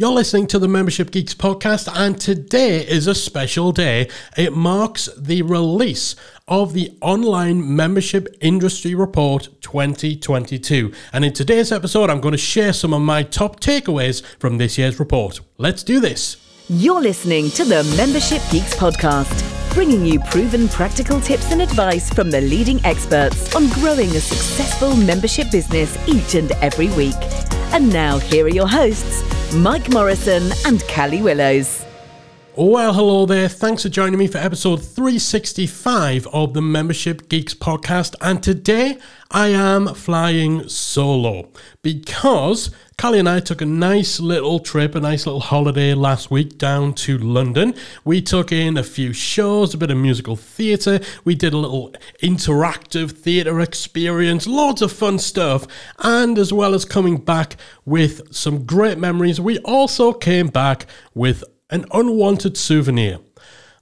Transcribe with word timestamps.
You're 0.00 0.12
listening 0.12 0.46
to 0.46 0.58
the 0.58 0.66
Membership 0.66 1.10
Geeks 1.10 1.34
podcast, 1.34 1.86
and 1.94 2.18
today 2.18 2.86
is 2.86 3.06
a 3.06 3.14
special 3.14 3.70
day. 3.70 4.08
It 4.34 4.54
marks 4.56 5.10
the 5.14 5.42
release 5.42 6.16
of 6.48 6.72
the 6.72 6.96
Online 7.02 7.76
Membership 7.76 8.34
Industry 8.40 8.94
Report 8.94 9.50
2022. 9.60 10.90
And 11.12 11.22
in 11.22 11.34
today's 11.34 11.70
episode, 11.70 12.08
I'm 12.08 12.22
going 12.22 12.32
to 12.32 12.38
share 12.38 12.72
some 12.72 12.94
of 12.94 13.02
my 13.02 13.22
top 13.22 13.60
takeaways 13.60 14.24
from 14.38 14.56
this 14.56 14.78
year's 14.78 14.98
report. 14.98 15.40
Let's 15.58 15.82
do 15.82 16.00
this. 16.00 16.38
You're 16.70 17.02
listening 17.02 17.50
to 17.50 17.66
the 17.66 17.84
Membership 17.94 18.40
Geeks 18.50 18.74
podcast, 18.76 19.74
bringing 19.74 20.06
you 20.06 20.18
proven 20.20 20.68
practical 20.68 21.20
tips 21.20 21.52
and 21.52 21.60
advice 21.60 22.10
from 22.10 22.30
the 22.30 22.40
leading 22.40 22.82
experts 22.86 23.54
on 23.54 23.68
growing 23.68 24.08
a 24.08 24.20
successful 24.20 24.96
membership 24.96 25.50
business 25.50 25.94
each 26.08 26.36
and 26.36 26.52
every 26.52 26.88
week. 26.94 27.59
And 27.72 27.92
now, 27.92 28.18
here 28.18 28.46
are 28.46 28.48
your 28.48 28.68
hosts. 28.68 29.22
Mike 29.54 29.90
Morrison 29.90 30.50
and 30.66 30.82
Callie 30.88 31.22
Willows. 31.22 31.84
Well, 32.56 32.92
hello 32.94 33.26
there. 33.26 33.48
Thanks 33.48 33.84
for 33.84 33.88
joining 33.88 34.18
me 34.18 34.26
for 34.26 34.38
episode 34.38 34.82
365 34.82 36.26
of 36.32 36.52
the 36.52 36.60
Membership 36.60 37.28
Geeks 37.28 37.54
podcast. 37.54 38.16
And 38.20 38.42
today 38.42 38.98
I 39.30 39.48
am 39.48 39.94
flying 39.94 40.68
solo 40.68 41.48
because 41.82 42.72
Callie 42.98 43.20
and 43.20 43.28
I 43.28 43.38
took 43.38 43.60
a 43.60 43.66
nice 43.66 44.18
little 44.18 44.58
trip, 44.58 44.96
a 44.96 45.00
nice 45.00 45.26
little 45.26 45.40
holiday 45.40 45.94
last 45.94 46.32
week 46.32 46.58
down 46.58 46.92
to 46.94 47.18
London. 47.18 47.72
We 48.04 48.20
took 48.20 48.50
in 48.50 48.76
a 48.76 48.82
few 48.82 49.12
shows, 49.12 49.72
a 49.72 49.78
bit 49.78 49.92
of 49.92 49.98
musical 49.98 50.34
theatre. 50.34 50.98
We 51.24 51.36
did 51.36 51.52
a 51.52 51.58
little 51.58 51.94
interactive 52.20 53.12
theatre 53.12 53.60
experience, 53.60 54.48
lots 54.48 54.82
of 54.82 54.90
fun 54.90 55.20
stuff. 55.20 55.68
And 56.00 56.36
as 56.36 56.52
well 56.52 56.74
as 56.74 56.84
coming 56.84 57.18
back 57.18 57.56
with 57.84 58.34
some 58.34 58.66
great 58.66 58.98
memories, 58.98 59.40
we 59.40 59.58
also 59.60 60.12
came 60.12 60.48
back 60.48 60.86
with 61.14 61.44
an 61.70 61.84
unwanted 61.92 62.56
souvenir. 62.56 63.18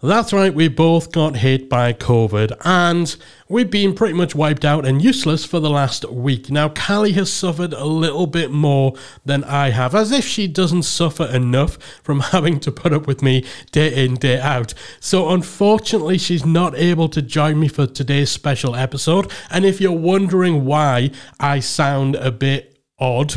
That's 0.00 0.32
right, 0.32 0.54
we 0.54 0.68
both 0.68 1.10
got 1.10 1.38
hit 1.38 1.68
by 1.68 1.92
COVID 1.92 2.56
and 2.64 3.16
we've 3.48 3.68
been 3.68 3.96
pretty 3.96 4.14
much 4.14 4.32
wiped 4.32 4.64
out 4.64 4.86
and 4.86 5.02
useless 5.02 5.44
for 5.44 5.58
the 5.58 5.68
last 5.68 6.08
week. 6.08 6.52
Now, 6.52 6.68
Callie 6.68 7.14
has 7.14 7.32
suffered 7.32 7.72
a 7.72 7.84
little 7.84 8.28
bit 8.28 8.52
more 8.52 8.94
than 9.24 9.42
I 9.42 9.70
have, 9.70 9.96
as 9.96 10.12
if 10.12 10.24
she 10.24 10.46
doesn't 10.46 10.84
suffer 10.84 11.24
enough 11.24 11.78
from 12.00 12.20
having 12.30 12.60
to 12.60 12.70
put 12.70 12.92
up 12.92 13.08
with 13.08 13.22
me 13.22 13.44
day 13.72 14.04
in, 14.04 14.14
day 14.14 14.38
out. 14.38 14.72
So, 15.00 15.30
unfortunately, 15.30 16.16
she's 16.16 16.46
not 16.46 16.76
able 16.76 17.08
to 17.08 17.20
join 17.20 17.58
me 17.58 17.66
for 17.66 17.88
today's 17.88 18.30
special 18.30 18.76
episode. 18.76 19.28
And 19.50 19.64
if 19.64 19.80
you're 19.80 19.90
wondering 19.90 20.64
why 20.64 21.10
I 21.40 21.58
sound 21.58 22.14
a 22.14 22.30
bit 22.30 22.78
odd 23.00 23.34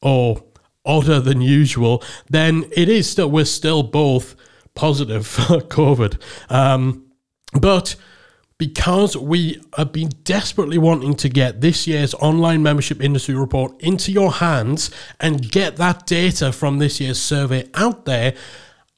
or 0.00 0.43
odder 0.84 1.20
than 1.20 1.40
usual, 1.40 2.02
then 2.28 2.64
it 2.72 2.88
is 2.88 3.10
still, 3.10 3.30
we're 3.30 3.44
still 3.44 3.82
both 3.82 4.36
positive 4.74 5.26
for 5.26 5.58
COVID. 5.60 6.20
Um, 6.50 7.06
but 7.60 7.96
because 8.58 9.16
we 9.16 9.60
have 9.76 9.92
been 9.92 10.10
desperately 10.22 10.78
wanting 10.78 11.14
to 11.16 11.28
get 11.28 11.60
this 11.60 11.86
year's 11.86 12.14
online 12.14 12.62
membership 12.62 13.02
industry 13.02 13.34
report 13.34 13.80
into 13.82 14.12
your 14.12 14.32
hands 14.32 14.90
and 15.20 15.50
get 15.50 15.76
that 15.76 16.06
data 16.06 16.52
from 16.52 16.78
this 16.78 17.00
year's 17.00 17.20
survey 17.20 17.68
out 17.74 18.04
there, 18.04 18.34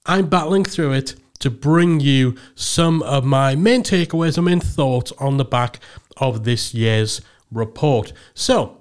I'm 0.04 0.28
battling 0.28 0.64
through 0.64 0.92
it 0.92 1.14
to 1.38 1.50
bring 1.50 2.00
you 2.00 2.36
some 2.54 3.02
of 3.02 3.24
my 3.24 3.54
main 3.54 3.82
takeaways 3.82 4.36
and 4.36 4.46
main 4.46 4.60
thoughts 4.60 5.12
on 5.18 5.36
the 5.36 5.44
back 5.44 5.80
of 6.16 6.44
this 6.44 6.74
year's 6.74 7.20
report. 7.50 8.12
So, 8.34 8.75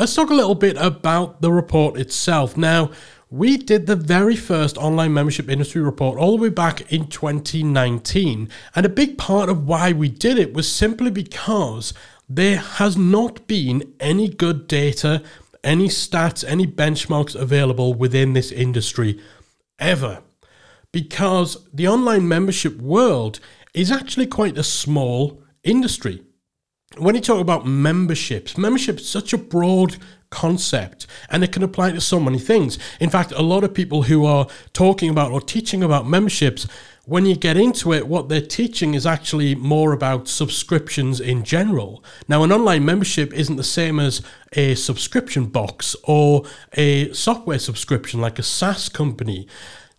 let's 0.00 0.14
talk 0.14 0.30
a 0.30 0.34
little 0.34 0.54
bit 0.54 0.78
about 0.78 1.42
the 1.42 1.52
report 1.52 2.00
itself. 2.00 2.56
Now, 2.56 2.90
we 3.28 3.58
did 3.58 3.86
the 3.86 3.96
very 3.96 4.34
first 4.34 4.78
online 4.78 5.12
membership 5.12 5.50
industry 5.50 5.82
report 5.82 6.18
all 6.18 6.38
the 6.38 6.42
way 6.44 6.48
back 6.48 6.90
in 6.90 7.06
2019. 7.08 8.48
And 8.74 8.86
a 8.86 8.88
big 8.88 9.18
part 9.18 9.50
of 9.50 9.66
why 9.66 9.92
we 9.92 10.08
did 10.08 10.38
it 10.38 10.54
was 10.54 10.72
simply 10.72 11.10
because 11.10 11.92
there 12.30 12.56
has 12.56 12.96
not 12.96 13.46
been 13.46 13.92
any 14.00 14.26
good 14.26 14.66
data, 14.66 15.22
any 15.62 15.88
stats, 15.88 16.48
any 16.48 16.66
benchmarks 16.66 17.34
available 17.34 17.92
within 17.92 18.32
this 18.32 18.50
industry 18.50 19.20
ever. 19.78 20.22
Because 20.92 21.68
the 21.74 21.86
online 21.86 22.26
membership 22.26 22.78
world 22.78 23.38
is 23.74 23.92
actually 23.92 24.28
quite 24.28 24.56
a 24.56 24.64
small 24.64 25.42
industry. 25.62 26.22
When 26.98 27.14
you 27.14 27.20
talk 27.20 27.40
about 27.40 27.68
memberships, 27.68 28.58
membership 28.58 28.98
is 28.98 29.08
such 29.08 29.32
a 29.32 29.38
broad 29.38 29.96
concept 30.30 31.06
and 31.28 31.44
it 31.44 31.52
can 31.52 31.62
apply 31.62 31.92
to 31.92 32.00
so 32.00 32.18
many 32.18 32.40
things. 32.40 32.80
In 32.98 33.10
fact, 33.10 33.30
a 33.30 33.42
lot 33.42 33.62
of 33.62 33.72
people 33.72 34.02
who 34.02 34.24
are 34.24 34.48
talking 34.72 35.08
about 35.08 35.30
or 35.30 35.40
teaching 35.40 35.84
about 35.84 36.08
memberships, 36.08 36.66
when 37.04 37.26
you 37.26 37.36
get 37.36 37.56
into 37.56 37.92
it, 37.92 38.08
what 38.08 38.28
they're 38.28 38.40
teaching 38.40 38.94
is 38.94 39.06
actually 39.06 39.54
more 39.54 39.92
about 39.92 40.26
subscriptions 40.26 41.20
in 41.20 41.44
general. 41.44 42.02
Now, 42.26 42.42
an 42.42 42.50
online 42.50 42.84
membership 42.84 43.32
isn't 43.32 43.54
the 43.54 43.62
same 43.62 44.00
as 44.00 44.20
a 44.54 44.74
subscription 44.74 45.46
box 45.46 45.94
or 46.02 46.42
a 46.72 47.12
software 47.12 47.60
subscription 47.60 48.20
like 48.20 48.40
a 48.40 48.42
SaaS 48.42 48.88
company. 48.88 49.46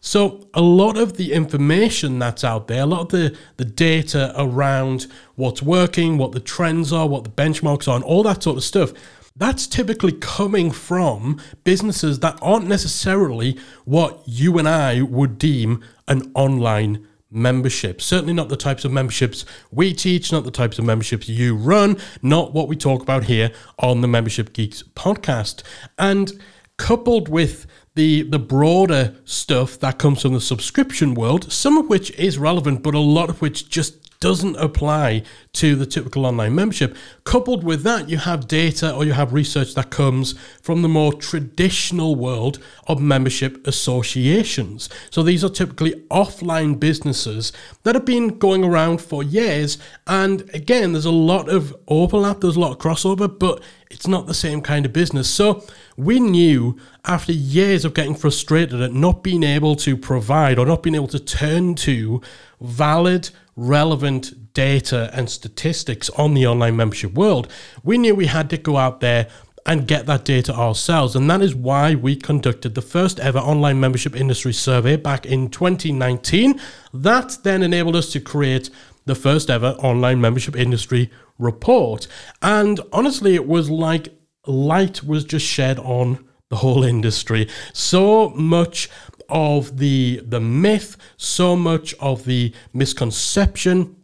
So 0.02 0.48
a 0.56 0.62
lot 0.62 0.98
of 0.98 1.18
the 1.18 1.32
information 1.32 2.18
that's 2.18 2.44
out 2.44 2.68
there, 2.68 2.82
a 2.82 2.86
lot 2.88 3.02
of 3.02 3.10
the, 3.10 3.38
the 3.58 3.66
data 3.66 4.34
around 4.36 5.06
what's 5.36 5.62
working, 5.62 6.18
what 6.18 6.32
the 6.32 6.40
trends 6.40 6.92
are, 6.92 7.08
what 7.08 7.24
the 7.24 7.30
benchmarks 7.30 7.88
are, 7.88 7.96
and 7.96 8.04
all 8.04 8.24
that 8.24 8.42
sort 8.42 8.58
of 8.58 8.64
stuff, 8.64 8.94
that's 9.36 9.68
typically 9.68 10.12
coming 10.12 10.72
from 10.72 11.40
businesses 11.64 12.20
that 12.20 12.38
aren't 12.42 12.68
necessarily 12.68 13.58
what 13.86 14.24
you 14.26 14.58
and 14.58 14.68
I 14.68 15.04
would 15.04 15.38
deem 15.38 15.84
an 16.08 16.32
online 16.34 17.08
membership. 17.30 18.02
Certainly 18.02 18.34
not 18.34 18.50
the 18.50 18.58
types 18.58 18.84
of 18.84 18.92
memberships 18.92 19.46
we 19.72 19.94
teach, 19.94 20.32
not 20.32 20.46
the 20.46 20.52
types 20.52 20.80
of 20.80 20.86
memberships 20.86 21.30
you 21.30 21.56
run, 21.56 21.98
not 22.24 22.54
what 22.54 22.68
we 22.68 22.76
talk 22.76 23.04
about 23.04 23.26
here 23.26 23.52
on 23.78 24.02
the 24.02 24.08
Membership 24.08 24.52
Geeks 24.52 24.84
podcast. 24.96 25.62
And 25.98 26.34
coupled 26.82 27.30
with 27.30 27.68
the 27.96 28.24
the 28.24 28.40
broader 28.40 29.16
stuff 29.26 29.78
that 29.80 30.00
comes 30.00 30.22
from 30.22 30.34
the 30.34 30.42
subscription 30.42 31.14
world, 31.14 31.52
some 31.52 31.78
of 31.78 31.90
which 31.90 32.12
is 32.12 32.38
relevant, 32.38 32.84
but 32.84 32.94
a 32.94 33.00
lot 33.00 33.30
of 33.30 33.42
which 33.42 33.70
just 33.70 34.01
doesn't 34.22 34.56
apply 34.56 35.24
to 35.52 35.76
the 35.76 35.86
typical 35.86 36.26
online 36.26 36.56
membership. 36.56 36.96
Coupled 37.26 37.64
with 37.64 37.84
that, 37.84 38.08
you 38.08 38.18
have 38.18 38.48
data 38.48 38.94
or 38.94 39.04
you 39.04 39.12
have 39.12 39.34
research 39.34 39.74
that 39.74 39.90
comes 39.90 40.34
from 40.62 40.84
the 40.84 40.88
more 40.88 41.12
traditional 41.12 42.16
world 42.16 42.60
of 42.88 43.02
membership 43.02 43.68
associations. 43.68 44.88
So 45.10 45.24
these 45.24 45.44
are 45.44 45.50
typically 45.50 45.94
offline 46.10 46.80
businesses 46.80 47.52
that 47.84 47.96
have 47.96 48.06
been 48.06 48.38
going 48.38 48.64
around 48.64 49.02
for 49.02 49.24
years. 49.24 49.78
And 50.08 50.50
again, 50.54 50.94
there's 50.94 51.04
a 51.06 51.12
lot 51.12 51.50
of 51.50 51.76
overlap, 51.88 52.40
there's 52.42 52.56
a 52.56 52.62
lot 52.62 52.72
of 52.72 52.78
crossover, 52.78 53.28
but 53.28 53.62
it's 53.90 54.08
not 54.08 54.28
the 54.28 54.34
same 54.34 54.62
kind 54.62 54.86
of 54.86 54.94
business. 54.94 55.30
So 55.30 55.66
we 55.98 56.20
knew 56.20 56.78
after 57.06 57.34
years 57.34 57.84
of 57.84 57.94
getting 57.94 58.16
frustrated 58.16 58.82
at 58.82 58.94
not 58.94 59.24
being 59.24 59.44
able 59.44 59.76
to 59.78 59.98
provide 59.98 60.60
or 60.60 60.66
not 60.66 60.84
being 60.84 60.96
able 60.96 61.08
to 61.08 61.20
turn 61.20 61.76
to 61.76 62.22
valid, 62.62 63.32
relevant 63.56 64.54
data 64.54 65.10
and 65.14 65.30
statistics 65.30 66.10
on 66.12 66.34
the 66.34 66.46
online 66.48 66.76
membership 66.76 67.14
world, 67.14 67.52
we 67.84 67.98
knew 67.98 68.16
we 68.16 68.28
had 68.28 68.50
to 68.50 68.58
go 68.58 68.78
out 68.78 69.00
there 69.00 69.28
and 69.66 69.88
get 69.88 70.06
that 70.08 70.26
data 70.26 70.54
ourselves. 70.54 71.16
And 71.16 71.30
that 71.30 71.42
is 71.42 71.54
why 71.54 71.96
we 71.96 72.16
conducted 72.16 72.76
the 72.76 72.82
first 72.82 73.20
ever 73.20 73.40
online 73.40 73.80
membership 73.80 74.16
industry 74.16 74.54
survey 74.54 74.96
back 74.96 75.26
in 75.26 75.50
2019. 75.50 76.60
That 76.94 77.38
then 77.44 77.62
enabled 77.62 77.96
us 77.96 78.12
to 78.14 78.20
create 78.20 78.70
the 79.06 79.16
first 79.16 79.50
ever 79.50 79.72
online 79.80 80.20
membership 80.22 80.56
industry 80.56 81.12
report. 81.38 82.08
And 82.42 82.80
honestly, 82.92 83.36
it 83.36 83.48
was 83.48 83.70
like 83.70 84.10
light 84.48 85.04
was 85.04 85.24
just 85.24 85.46
shed 85.46 85.80
on 85.80 86.26
the 86.50 86.58
whole 86.58 86.84
industry. 86.84 87.48
So 87.74 88.30
much 88.30 88.90
of 89.32 89.78
the 89.78 90.22
the 90.24 90.40
myth, 90.40 90.98
so 91.18 91.56
much 91.56 91.94
of 91.96 92.26
the 92.26 92.54
misconception, 92.74 93.96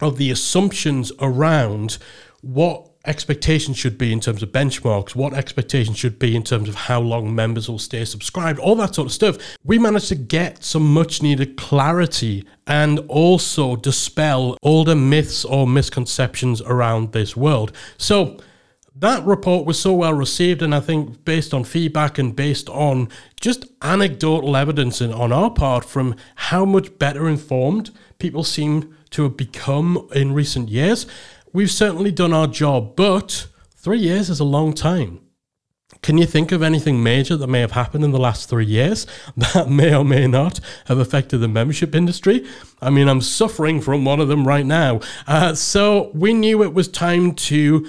of 0.00 0.18
the 0.18 0.30
assumptions 0.30 1.10
around 1.20 1.98
what 2.42 2.90
expectations 3.06 3.76
should 3.76 3.98
be 3.98 4.12
in 4.12 4.20
terms 4.20 4.42
of 4.42 4.50
benchmarks, 4.50 5.14
what 5.14 5.34
expectations 5.34 5.98
should 5.98 6.18
be 6.18 6.34
in 6.34 6.42
terms 6.42 6.68
of 6.68 6.74
how 6.74 7.00
long 7.00 7.34
members 7.34 7.68
will 7.68 7.78
stay 7.78 8.04
subscribed, 8.04 8.58
all 8.58 8.74
that 8.76 8.94
sort 8.94 9.06
of 9.06 9.12
stuff. 9.12 9.36
We 9.62 9.78
managed 9.78 10.08
to 10.08 10.14
get 10.14 10.64
some 10.64 10.94
much 10.94 11.22
needed 11.22 11.56
clarity 11.56 12.46
and 12.66 12.98
also 13.00 13.76
dispel 13.76 14.56
older 14.62 14.94
myths 14.94 15.44
or 15.44 15.66
misconceptions 15.66 16.62
around 16.62 17.12
this 17.12 17.36
world. 17.36 17.72
So 17.98 18.38
that 19.04 19.24
report 19.26 19.66
was 19.66 19.78
so 19.78 19.92
well 19.92 20.14
received, 20.14 20.62
and 20.62 20.74
I 20.74 20.80
think 20.80 21.26
based 21.26 21.52
on 21.52 21.62
feedback 21.64 22.16
and 22.16 22.34
based 22.34 22.70
on 22.70 23.10
just 23.38 23.66
anecdotal 23.82 24.56
evidence 24.56 25.02
in, 25.02 25.12
on 25.12 25.30
our 25.30 25.50
part 25.50 25.84
from 25.84 26.16
how 26.36 26.64
much 26.64 26.98
better 26.98 27.28
informed 27.28 27.90
people 28.18 28.44
seem 28.44 28.96
to 29.10 29.24
have 29.24 29.36
become 29.36 30.08
in 30.14 30.32
recent 30.32 30.70
years, 30.70 31.06
we've 31.52 31.70
certainly 31.70 32.10
done 32.10 32.32
our 32.32 32.46
job. 32.46 32.96
But 32.96 33.46
three 33.76 33.98
years 33.98 34.30
is 34.30 34.40
a 34.40 34.44
long 34.44 34.72
time 34.72 35.20
Can 36.00 36.16
you 36.16 36.24
think 36.24 36.50
of 36.50 36.62
anything 36.62 37.02
major 37.02 37.36
that 37.36 37.46
may 37.46 37.60
have 37.60 37.72
happened 37.72 38.04
in 38.04 38.12
the 38.12 38.18
last 38.18 38.48
three 38.48 38.64
years 38.64 39.06
that 39.36 39.68
may 39.68 39.94
or 39.94 40.04
may 40.04 40.26
not 40.26 40.60
have 40.86 40.98
affected 40.98 41.38
the 41.38 41.48
membership 41.48 41.94
industry? 41.94 42.46
I 42.80 42.88
mean, 42.88 43.08
I'm 43.08 43.20
suffering 43.20 43.82
from 43.82 44.06
one 44.06 44.20
of 44.20 44.28
them 44.28 44.48
right 44.48 44.64
now. 44.64 45.00
Uh, 45.26 45.54
so 45.54 46.10
we 46.14 46.32
knew 46.32 46.62
it 46.62 46.72
was 46.72 46.88
time 46.88 47.34
to 47.50 47.86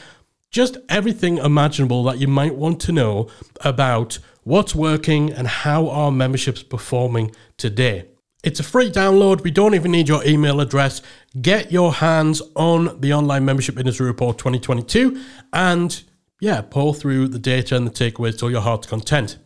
just 0.51 0.77
everything 0.87 1.37
imaginable 1.37 2.03
that 2.03 2.19
you 2.19 2.27
might 2.27 2.55
want 2.55 2.79
to 2.81 2.91
know 2.91 3.27
about 3.61 4.19
what's 4.43 4.73
working 4.73 5.31
and 5.31 5.47
how 5.47 5.89
our 5.89 6.11
membership's 6.11 6.63
performing 6.63 7.31
today. 7.57 8.05
It's 8.43 8.59
a 8.59 8.63
free 8.63 8.89
download. 8.89 9.43
We 9.43 9.51
don't 9.51 9.75
even 9.75 9.91
need 9.91 10.07
your 10.07 10.25
email 10.25 10.61
address. 10.61 11.01
Get 11.41 11.71
your 11.71 11.93
hands 11.93 12.41
on 12.55 12.99
the 13.01 13.13
Online 13.13 13.43
Membership 13.43 13.77
Industry 13.77 14.07
Report 14.07 14.37
2022 14.37 15.21
and, 15.51 16.01
yeah, 16.39 16.61
pull 16.61 16.93
through 16.93 17.27
the 17.27 17.39
data 17.39 17.75
and 17.75 17.85
the 17.85 17.91
takeaways 17.91 18.39
to 18.39 18.49
your 18.49 18.61
heart's 18.61 18.87
content. 18.87 19.37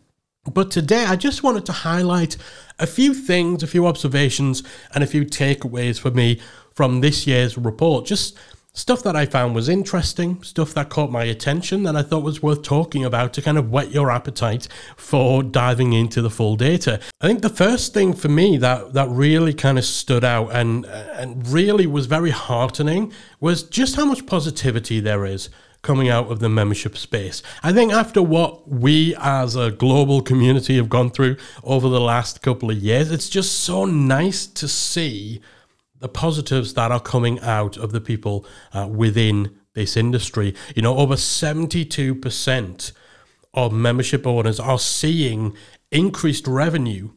But 0.44 0.70
today, 0.70 1.06
I 1.06 1.16
just 1.16 1.42
wanted 1.42 1.66
to 1.66 1.72
highlight 1.72 2.36
a 2.78 2.86
few 2.86 3.14
things, 3.14 3.62
a 3.62 3.66
few 3.66 3.86
observations, 3.86 4.62
and 4.94 5.02
a 5.02 5.06
few 5.08 5.24
takeaways 5.24 5.98
for 5.98 6.10
me 6.10 6.40
from 6.74 7.00
this 7.00 7.26
year's 7.26 7.56
report. 7.58 8.06
Just 8.06 8.38
stuff 8.74 9.04
that 9.04 9.14
I 9.14 9.24
found 9.24 9.54
was 9.54 9.68
interesting, 9.68 10.42
stuff 10.42 10.74
that 10.74 10.90
caught 10.90 11.10
my 11.10 11.24
attention 11.24 11.84
that 11.84 11.96
I 11.96 12.02
thought 12.02 12.24
was 12.24 12.42
worth 12.42 12.62
talking 12.62 13.04
about 13.04 13.32
to 13.34 13.42
kind 13.42 13.56
of 13.56 13.70
whet 13.70 13.92
your 13.92 14.10
appetite 14.10 14.68
for 14.96 15.42
diving 15.42 15.92
into 15.92 16.20
the 16.20 16.30
full 16.30 16.56
data. 16.56 17.00
I 17.20 17.28
think 17.28 17.42
the 17.42 17.48
first 17.48 17.94
thing 17.94 18.12
for 18.12 18.28
me 18.28 18.56
that 18.58 18.92
that 18.92 19.08
really 19.08 19.54
kind 19.54 19.78
of 19.78 19.84
stood 19.84 20.24
out 20.24 20.48
and 20.48 20.84
and 20.84 21.46
really 21.46 21.86
was 21.86 22.06
very 22.06 22.30
heartening 22.30 23.12
was 23.40 23.62
just 23.62 23.94
how 23.94 24.04
much 24.04 24.26
positivity 24.26 24.98
there 25.00 25.24
is 25.24 25.48
coming 25.82 26.08
out 26.08 26.32
of 26.32 26.40
the 26.40 26.48
membership 26.48 26.96
space. 26.96 27.42
I 27.62 27.72
think 27.72 27.92
after 27.92 28.22
what 28.22 28.68
we 28.68 29.14
as 29.20 29.54
a 29.54 29.70
global 29.70 30.22
community 30.22 30.76
have 30.76 30.88
gone 30.88 31.10
through 31.10 31.36
over 31.62 31.88
the 31.88 32.00
last 32.00 32.42
couple 32.42 32.70
of 32.70 32.78
years, 32.78 33.12
it's 33.12 33.28
just 33.28 33.60
so 33.60 33.84
nice 33.84 34.46
to 34.46 34.66
see 34.66 35.42
the 36.04 36.08
positives 36.10 36.74
that 36.74 36.92
are 36.92 37.00
coming 37.00 37.40
out 37.40 37.78
of 37.78 37.92
the 37.92 38.00
people 38.00 38.44
uh, 38.74 38.86
within 38.86 39.58
this 39.72 39.96
industry. 39.96 40.54
You 40.76 40.82
know, 40.82 40.98
over 40.98 41.14
72% 41.14 42.92
of 43.54 43.72
membership 43.72 44.26
owners 44.26 44.60
are 44.60 44.78
seeing 44.78 45.56
increased 45.90 46.46
revenue 46.46 47.12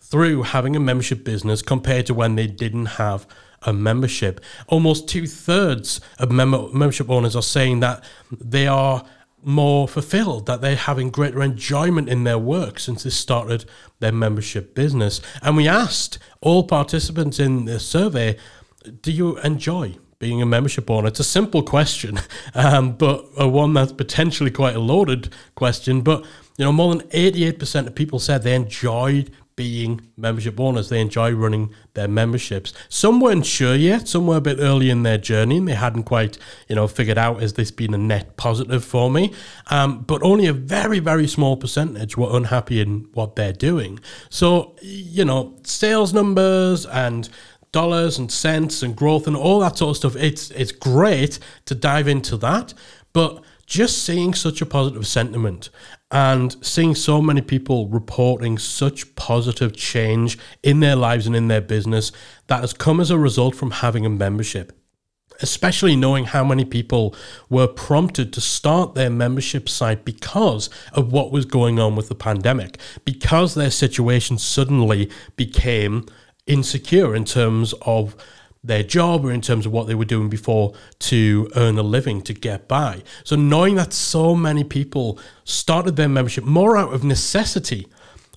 through 0.00 0.42
having 0.42 0.74
a 0.74 0.80
membership 0.80 1.22
business 1.22 1.62
compared 1.62 2.04
to 2.06 2.14
when 2.14 2.34
they 2.34 2.48
didn't 2.48 2.86
have 2.86 3.28
a 3.62 3.72
membership. 3.72 4.40
Almost 4.66 5.06
two 5.06 5.28
thirds 5.28 6.00
of 6.18 6.32
mem- 6.32 6.76
membership 6.76 7.08
owners 7.10 7.36
are 7.36 7.42
saying 7.42 7.78
that 7.78 8.02
they 8.32 8.66
are 8.66 9.04
more 9.42 9.88
fulfilled, 9.88 10.46
that 10.46 10.60
they're 10.60 10.76
having 10.76 11.10
greater 11.10 11.42
enjoyment 11.42 12.08
in 12.08 12.24
their 12.24 12.38
work 12.38 12.78
since 12.78 13.02
they 13.02 13.10
started 13.10 13.64
their 14.00 14.12
membership 14.12 14.74
business. 14.74 15.20
And 15.42 15.56
we 15.56 15.68
asked 15.68 16.18
all 16.40 16.64
participants 16.64 17.38
in 17.38 17.64
the 17.64 17.80
survey, 17.80 18.36
do 19.00 19.12
you 19.12 19.38
enjoy 19.38 19.96
being 20.18 20.40
a 20.40 20.46
membership 20.46 20.90
owner? 20.90 21.08
It's 21.08 21.20
a 21.20 21.24
simple 21.24 21.62
question, 21.62 22.20
um, 22.54 22.92
but 22.92 23.24
a 23.36 23.48
one 23.48 23.74
that's 23.74 23.92
potentially 23.92 24.50
quite 24.50 24.76
a 24.76 24.80
loaded 24.80 25.32
question. 25.54 26.02
But 26.02 26.24
you 26.58 26.64
know, 26.64 26.72
more 26.72 26.94
than 26.94 27.06
88% 27.08 27.86
of 27.86 27.94
people 27.94 28.18
said 28.18 28.42
they 28.42 28.54
enjoyed 28.54 29.32
being 29.56 30.00
membership 30.16 30.58
owners. 30.58 30.88
They 30.88 31.00
enjoy 31.00 31.32
running 31.32 31.74
their 31.94 32.08
memberships. 32.08 32.72
Some 32.88 33.20
weren't 33.20 33.46
sure 33.46 33.74
yet. 33.74 34.08
Some 34.08 34.26
were 34.26 34.36
a 34.36 34.40
bit 34.40 34.58
early 34.60 34.90
in 34.90 35.02
their 35.02 35.18
journey 35.18 35.58
and 35.58 35.68
they 35.68 35.74
hadn't 35.74 36.04
quite, 36.04 36.38
you 36.68 36.76
know, 36.76 36.88
figured 36.88 37.18
out 37.18 37.40
has 37.40 37.54
this 37.54 37.70
been 37.70 37.94
a 37.94 37.98
net 37.98 38.36
positive 38.36 38.84
for 38.84 39.10
me. 39.10 39.32
Um, 39.70 40.02
but 40.02 40.22
only 40.22 40.46
a 40.46 40.52
very, 40.52 40.98
very 40.98 41.26
small 41.26 41.56
percentage 41.56 42.16
were 42.16 42.34
unhappy 42.36 42.80
in 42.80 43.08
what 43.14 43.36
they're 43.36 43.52
doing. 43.52 44.00
So, 44.30 44.76
you 44.80 45.24
know, 45.24 45.58
sales 45.64 46.12
numbers 46.12 46.86
and 46.86 47.28
dollars 47.72 48.18
and 48.18 48.30
cents 48.30 48.82
and 48.82 48.94
growth 48.94 49.26
and 49.26 49.36
all 49.36 49.58
that 49.60 49.78
sort 49.78 49.90
of 49.90 49.96
stuff. 49.96 50.16
It's 50.16 50.50
it's 50.52 50.72
great 50.72 51.38
to 51.64 51.74
dive 51.74 52.06
into 52.06 52.36
that, 52.38 52.74
but 53.12 53.42
just 53.66 54.04
seeing 54.04 54.34
such 54.34 54.60
a 54.60 54.66
positive 54.66 55.06
sentiment 55.06 55.70
and 56.12 56.62
seeing 56.64 56.94
so 56.94 57.22
many 57.22 57.40
people 57.40 57.88
reporting 57.88 58.58
such 58.58 59.14
positive 59.16 59.74
change 59.74 60.38
in 60.62 60.80
their 60.80 60.94
lives 60.94 61.26
and 61.26 61.34
in 61.34 61.48
their 61.48 61.62
business 61.62 62.12
that 62.48 62.60
has 62.60 62.74
come 62.74 63.00
as 63.00 63.10
a 63.10 63.18
result 63.18 63.56
from 63.56 63.70
having 63.70 64.04
a 64.04 64.10
membership. 64.10 64.78
Especially 65.40 65.96
knowing 65.96 66.26
how 66.26 66.44
many 66.44 66.66
people 66.66 67.16
were 67.48 67.66
prompted 67.66 68.30
to 68.34 68.40
start 68.42 68.94
their 68.94 69.08
membership 69.08 69.68
site 69.68 70.04
because 70.04 70.68
of 70.92 71.10
what 71.10 71.32
was 71.32 71.46
going 71.46 71.78
on 71.78 71.96
with 71.96 72.10
the 72.10 72.14
pandemic, 72.14 72.78
because 73.06 73.54
their 73.54 73.70
situation 73.70 74.36
suddenly 74.36 75.10
became 75.36 76.04
insecure 76.46 77.14
in 77.14 77.24
terms 77.24 77.72
of 77.82 78.14
their 78.64 78.82
job 78.82 79.24
or 79.24 79.32
in 79.32 79.40
terms 79.40 79.66
of 79.66 79.72
what 79.72 79.86
they 79.86 79.94
were 79.94 80.04
doing 80.04 80.28
before 80.28 80.72
to 80.98 81.50
earn 81.56 81.78
a 81.78 81.82
living 81.82 82.22
to 82.22 82.32
get 82.32 82.68
by. 82.68 83.02
So 83.24 83.34
knowing 83.34 83.74
that 83.74 83.92
so 83.92 84.36
many 84.36 84.62
people 84.62 85.18
started 85.44 85.96
their 85.96 86.08
membership 86.08 86.44
more 86.44 86.76
out 86.76 86.92
of 86.92 87.02
necessity 87.02 87.88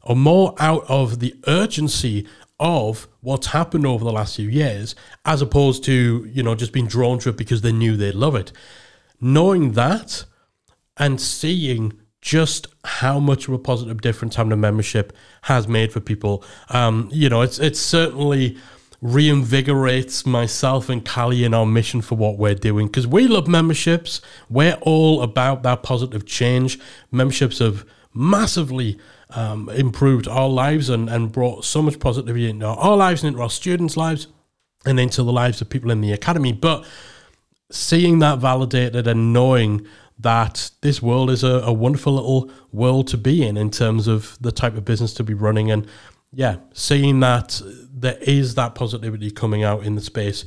or 0.02 0.16
more 0.16 0.56
out 0.60 0.84
of 0.90 1.20
the 1.20 1.36
urgency 1.48 2.28
of 2.60 3.08
what's 3.22 3.48
happened 3.48 3.86
over 3.86 4.04
the 4.04 4.12
last 4.12 4.38
few 4.38 4.50
years 4.50 4.96
as 5.26 5.42
opposed 5.42 5.84
to, 5.84 6.28
you 6.32 6.42
know, 6.42 6.56
just 6.56 6.72
being 6.72 6.88
drawn 6.88 7.20
to 7.20 7.30
it 7.30 7.38
because 7.38 7.62
they 7.62 7.72
knew 7.72 7.96
they'd 7.96 8.16
love 8.16 8.36
it. 8.36 8.52
Knowing 9.22 9.74
that 9.74 10.26
and 10.98 11.20
seeing 11.20 11.94
just 12.22 12.68
how 12.84 13.20
much 13.20 13.48
of 13.48 13.54
a 13.54 13.60
positive 13.60 14.02
difference 14.02 14.36
having 14.36 14.52
a 14.52 14.58
membership 14.58 15.14
has 15.44 15.68
made 15.68 15.94
for 15.94 16.00
people. 16.00 16.44
Um, 16.70 17.08
you 17.12 17.30
know, 17.30 17.42
it's 17.42 17.60
it's 17.60 17.80
certainly 17.80 18.58
reinvigorates 19.06 20.26
myself 20.26 20.90
and 20.90 21.08
Callie 21.08 21.44
in 21.44 21.54
our 21.54 21.66
mission 21.66 22.02
for 22.02 22.16
what 22.16 22.40
we're 22.40 22.56
doing 22.56 22.88
because 22.88 23.06
we 23.06 23.28
love 23.28 23.48
memberships. 23.48 24.20
We're 24.50 24.80
all 24.82 25.22
about 25.22 25.62
that 25.62 25.84
positive 25.84 26.26
change. 26.26 26.80
Memberships 27.12 27.60
have 27.60 27.86
massively 28.16 28.98
um, 29.30 29.70
improved 29.70 30.28
our 30.28 30.50
lives 30.50 30.90
and, 30.90 31.08
and 31.08 31.32
brought 31.32 31.66
so 31.66 31.84
much 31.84 32.00
positivity 32.00 32.50
into 32.50 32.66
our 32.66 32.98
lives 32.98 33.22
and 33.22 33.28
into 33.34 33.44
our 33.44 33.50
students' 33.50 33.96
lives 33.96 34.26
and 34.88 35.00
into 35.00 35.22
the 35.22 35.32
lives 35.32 35.62
of 35.62 35.70
people 35.70 35.92
in 35.92 36.02
the 36.02 36.12
academy. 36.12 36.52
But 36.52 36.84
seeing 37.70 38.20
that 38.20 38.40
validated 38.40 39.06
and 39.06 39.32
knowing 39.32 39.86
that 40.18 40.72
this 40.82 41.00
world 41.00 41.30
is 41.30 41.44
a, 41.44 41.60
a 41.60 41.74
wonderful 41.74 42.14
little 42.14 42.50
world 42.72 43.08
to 43.10 43.18
be 43.18 43.46
in 43.46 43.56
in 43.56 43.70
terms 43.70 44.08
of 44.08 44.36
the 44.42 44.52
type 44.52 44.76
of 44.76 44.86
business 44.86 45.14
to 45.14 45.24
be 45.24 45.34
running 45.36 45.70
and 45.70 45.86
yeah, 46.36 46.58
seeing 46.74 47.22
that 47.22 47.62
there 47.94 48.18
is 48.22 48.56
that 48.56 48.76
positivity 48.76 49.32
coming 49.32 49.64
out 49.64 49.84
in 49.84 49.96
the 49.96 50.02
space 50.02 50.46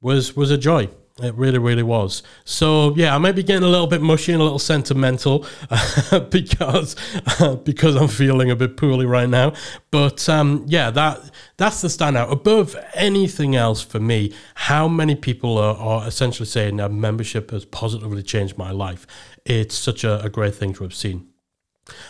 was 0.00 0.36
was 0.36 0.50
a 0.50 0.58
joy. 0.58 0.88
It 1.20 1.34
really, 1.34 1.58
really 1.58 1.82
was. 1.82 2.22
So 2.44 2.94
yeah, 2.94 3.14
I 3.14 3.18
might 3.18 3.34
be 3.34 3.42
getting 3.42 3.64
a 3.64 3.68
little 3.68 3.88
bit 3.88 4.00
mushy 4.00 4.32
and 4.32 4.40
a 4.40 4.44
little 4.44 4.60
sentimental 4.60 5.44
because 6.30 6.94
because 7.64 7.96
I'm 7.96 8.08
feeling 8.08 8.52
a 8.52 8.56
bit 8.56 8.76
poorly 8.76 9.04
right 9.04 9.28
now. 9.28 9.52
But 9.90 10.28
um, 10.28 10.64
yeah, 10.68 10.90
that 10.90 11.20
that's 11.56 11.82
the 11.82 11.88
standout 11.88 12.30
above 12.30 12.76
anything 12.94 13.56
else 13.56 13.82
for 13.82 13.98
me. 13.98 14.32
How 14.54 14.86
many 14.86 15.16
people 15.16 15.58
are, 15.58 15.76
are 15.76 16.06
essentially 16.06 16.46
saying 16.46 16.78
a 16.78 16.88
membership 16.88 17.50
has 17.50 17.64
positively 17.64 18.22
changed 18.22 18.56
my 18.56 18.70
life? 18.70 19.08
It's 19.44 19.74
such 19.74 20.04
a, 20.04 20.22
a 20.22 20.30
great 20.30 20.54
thing 20.54 20.72
to 20.74 20.84
have 20.84 20.94
seen. 20.94 21.26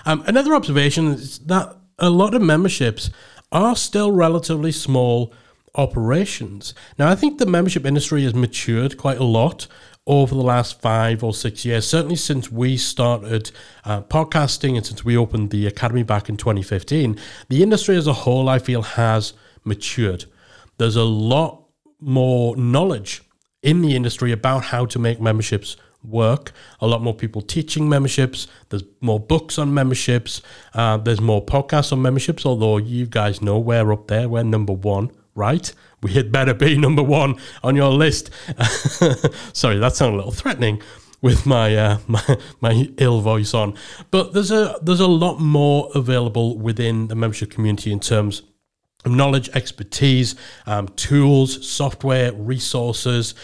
Um, 0.04 0.23
another 0.26 0.54
observation 0.54 1.07
is 1.07 1.38
that 1.40 1.80
a 2.00 2.11
lot 2.11 2.35
of 2.35 2.42
memberships 2.42 3.11
are 3.52 3.76
still 3.76 4.11
relatively 4.11 4.73
small 4.73 5.33
operations. 5.75 6.75
Now, 6.99 7.09
I 7.09 7.14
think 7.14 7.38
the 7.38 7.47
membership 7.47 7.87
industry 7.87 8.25
has 8.25 8.35
matured 8.35 8.97
quite 8.97 9.19
a 9.19 9.25
lot 9.25 9.66
over 10.07 10.35
the 10.35 10.42
last 10.42 10.80
five 10.80 11.23
or 11.23 11.33
six 11.33 11.64
years, 11.64 11.87
certainly 11.87 12.16
since 12.16 12.50
we 12.50 12.76
started 12.76 13.50
uh, 13.85 14.02
podcasting 14.02 14.76
and 14.76 14.85
since 14.85 15.04
we 15.04 15.16
opened 15.16 15.50
the 15.50 15.66
academy 15.66 16.02
back 16.02 16.28
in 16.28 16.37
2015. 16.37 17.19
The 17.49 17.62
industry 17.62 17.97
as 17.97 18.07
a 18.07 18.12
whole, 18.12 18.49
I 18.49 18.59
feel, 18.59 18.83
has 18.83 19.35
matured. 19.62 20.25
There's 20.78 20.97
a 20.97 21.04
lot 21.04 21.64
more 22.00 22.57
knowledge 22.57 23.23
in 23.62 23.83
the 23.83 23.95
industry 23.95 24.33
about 24.33 24.64
how 24.64 24.87
to 24.87 24.99
make 24.99 25.21
memberships 25.21 25.76
work. 26.02 26.52
A 26.80 26.87
lot 26.87 27.02
more 27.02 27.14
people 27.14 27.42
teaching 27.42 27.88
memberships. 27.88 28.47
There's 28.69 28.85
more 29.00 29.21
books 29.21 29.59
on 29.59 29.75
memberships. 29.75 30.42
Uh, 30.75 30.97
there's 30.97 31.21
more 31.21 31.45
podcasts 31.45 31.92
on 31.92 32.02
memberships. 32.02 32.47
Although 32.47 32.78
you 32.78 33.07
guys 33.07 33.42
know 33.42 33.59
we're 33.59 33.92
up 33.92 34.09
there, 34.09 34.28
we're 34.28 34.42
number 34.42 34.73
one, 34.73 35.11
right? 35.35 35.73
We 36.02 36.12
had 36.12 36.33
better 36.33 36.54
be 36.54 36.76
number 36.87 37.02
one 37.02 37.37
on 37.62 37.76
your 37.76 37.90
list. 37.90 38.30
Sorry, 39.52 39.78
that 39.78 39.95
sounded 39.95 40.16
a 40.16 40.19
little 40.19 40.33
threatening 40.33 40.83
with 41.23 41.45
my, 41.47 41.76
uh, 41.76 41.99
my 42.07 42.38
my 42.61 42.90
ill 42.99 43.21
voice 43.21 43.54
on. 43.54 43.75
But 44.11 44.33
there's 44.33 44.50
a 44.50 44.78
there's 44.83 45.00
a 45.00 45.07
lot 45.07 45.38
more 45.38 45.90
available 45.95 46.59
within 46.59 47.09
the 47.09 47.14
membership 47.14 47.50
community 47.50 47.92
in 47.92 48.00
terms 48.00 48.42
of 49.04 49.12
knowledge, 49.12 49.49
expertise, 49.50 50.35
um, 50.66 50.88
tools, 50.88 51.66
software, 51.66 52.33
resources 52.33 53.35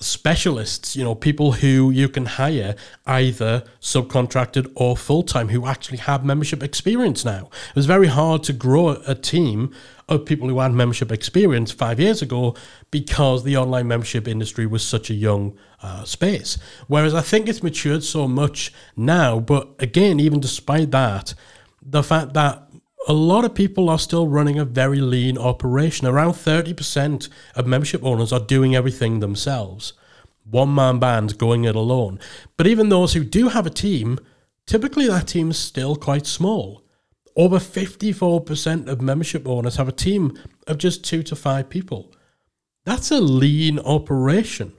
specialists, 0.00 0.96
you 0.96 1.04
know, 1.04 1.14
people 1.14 1.52
who 1.52 1.90
you 1.90 2.08
can 2.08 2.24
hire 2.24 2.74
either 3.06 3.62
subcontracted 3.80 4.70
or 4.74 4.96
full 4.96 5.22
time 5.22 5.48
who 5.50 5.66
actually 5.66 5.98
have 5.98 6.24
membership 6.24 6.62
experience 6.62 7.24
now. 7.24 7.50
It 7.68 7.76
was 7.76 7.86
very 7.86 8.06
hard 8.06 8.42
to 8.44 8.54
grow 8.54 8.90
a 9.06 9.14
team 9.14 9.72
of 10.08 10.24
people 10.24 10.48
who 10.48 10.58
had 10.58 10.72
membership 10.72 11.12
experience 11.12 11.70
five 11.70 12.00
years 12.00 12.22
ago 12.22 12.56
because 12.90 13.44
the 13.44 13.56
online 13.58 13.86
membership 13.86 14.26
industry 14.26 14.66
was 14.66 14.84
such 14.84 15.10
a 15.10 15.14
young 15.14 15.56
uh, 15.82 16.04
space. 16.04 16.58
Whereas 16.88 17.14
I 17.14 17.20
think 17.20 17.48
it's 17.48 17.62
matured 17.62 18.02
so 18.02 18.26
much 18.26 18.72
now, 18.96 19.38
but 19.38 19.68
again, 19.78 20.18
even 20.18 20.40
despite 20.40 20.90
that, 20.92 21.34
the 21.82 22.02
fact 22.02 22.32
that 22.34 22.69
a 23.08 23.12
lot 23.12 23.44
of 23.44 23.54
people 23.54 23.88
are 23.88 23.98
still 23.98 24.28
running 24.28 24.58
a 24.58 24.64
very 24.64 25.00
lean 25.00 25.38
operation. 25.38 26.06
Around 26.06 26.32
30% 26.32 27.28
of 27.54 27.66
membership 27.66 28.04
owners 28.04 28.32
are 28.32 28.40
doing 28.40 28.74
everything 28.74 29.20
themselves. 29.20 29.94
One 30.44 30.74
man 30.74 30.98
band 30.98 31.38
going 31.38 31.64
it 31.64 31.76
alone. 31.76 32.18
But 32.56 32.66
even 32.66 32.88
those 32.88 33.14
who 33.14 33.24
do 33.24 33.48
have 33.48 33.66
a 33.66 33.70
team, 33.70 34.18
typically 34.66 35.06
that 35.06 35.28
team 35.28 35.50
is 35.50 35.58
still 35.58 35.96
quite 35.96 36.26
small. 36.26 36.84
Over 37.36 37.58
54% 37.58 38.88
of 38.88 39.00
membership 39.00 39.46
owners 39.48 39.76
have 39.76 39.88
a 39.88 39.92
team 39.92 40.36
of 40.66 40.78
just 40.78 41.04
two 41.04 41.22
to 41.22 41.36
five 41.36 41.70
people. 41.70 42.12
That's 42.84 43.10
a 43.10 43.20
lean 43.20 43.78
operation. 43.78 44.72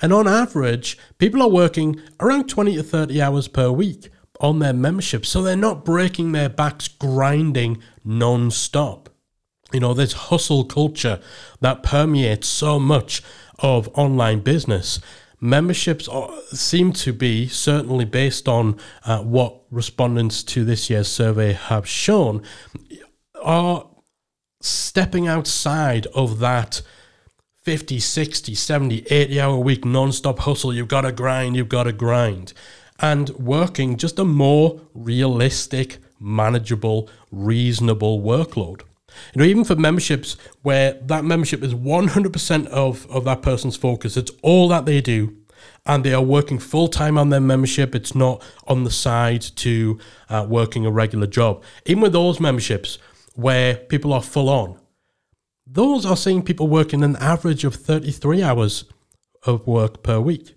And 0.00 0.12
on 0.12 0.26
average, 0.26 0.98
people 1.18 1.42
are 1.42 1.50
working 1.50 2.00
around 2.20 2.48
20 2.48 2.76
to 2.76 2.82
30 2.82 3.20
hours 3.20 3.48
per 3.48 3.70
week 3.70 4.08
on 4.42 4.58
their 4.58 4.72
membership. 4.72 5.24
So 5.24 5.42
they're 5.42 5.56
not 5.56 5.84
breaking 5.84 6.32
their 6.32 6.48
backs 6.48 6.88
grinding 6.88 7.78
non 8.04 8.50
stop. 8.50 9.08
You 9.72 9.80
know, 9.80 9.94
this 9.94 10.12
hustle 10.12 10.64
culture 10.64 11.20
that 11.60 11.82
permeates 11.82 12.48
so 12.48 12.78
much 12.78 13.22
of 13.60 13.88
online 13.94 14.40
business. 14.40 15.00
Memberships 15.40 16.08
seem 16.52 16.92
to 16.92 17.12
be, 17.12 17.48
certainly 17.48 18.04
based 18.04 18.48
on 18.48 18.78
uh, 19.04 19.22
what 19.22 19.62
respondents 19.70 20.42
to 20.44 20.64
this 20.64 20.90
year's 20.90 21.08
survey 21.08 21.52
have 21.52 21.88
shown, 21.88 22.42
are 23.42 23.88
stepping 24.60 25.26
outside 25.26 26.06
of 26.08 26.38
that 26.38 26.82
50, 27.62 27.98
60, 27.98 28.54
70, 28.54 29.06
80 29.08 29.40
hour 29.40 29.56
week 29.56 29.84
non 29.84 30.12
stop 30.12 30.40
hustle. 30.40 30.74
You've 30.74 30.88
got 30.88 31.02
to 31.02 31.12
grind, 31.12 31.56
you've 31.56 31.68
got 31.68 31.84
to 31.84 31.92
grind 31.92 32.52
and 33.02 33.30
working 33.30 33.96
just 33.96 34.18
a 34.18 34.24
more 34.24 34.80
realistic, 34.94 35.98
manageable, 36.20 37.10
reasonable 37.32 38.22
workload. 38.22 38.82
You 39.34 39.40
know, 39.40 39.44
even 39.44 39.64
for 39.64 39.76
memberships 39.76 40.36
where 40.62 40.94
that 40.94 41.24
membership 41.24 41.62
is 41.62 41.74
100% 41.74 42.66
of, 42.68 43.10
of 43.10 43.24
that 43.24 43.42
person's 43.42 43.76
focus, 43.76 44.16
it's 44.16 44.30
all 44.40 44.68
that 44.68 44.86
they 44.86 45.00
do, 45.00 45.36
and 45.84 46.04
they 46.04 46.14
are 46.14 46.22
working 46.22 46.58
full 46.58 46.88
time 46.88 47.18
on 47.18 47.28
their 47.28 47.40
membership. 47.40 47.94
It's 47.94 48.14
not 48.14 48.42
on 48.66 48.84
the 48.84 48.90
side 48.90 49.42
to 49.56 49.98
uh, 50.30 50.46
working 50.48 50.86
a 50.86 50.90
regular 50.90 51.26
job. 51.26 51.62
Even 51.84 52.02
with 52.02 52.12
those 52.12 52.40
memberships 52.40 52.98
where 53.34 53.74
people 53.74 54.12
are 54.12 54.22
full 54.22 54.48
on, 54.48 54.78
those 55.66 56.06
are 56.06 56.16
seeing 56.16 56.42
people 56.42 56.68
working 56.68 57.02
an 57.02 57.16
average 57.16 57.64
of 57.64 57.74
33 57.74 58.42
hours 58.42 58.84
of 59.44 59.66
work 59.66 60.02
per 60.02 60.20
week. 60.20 60.54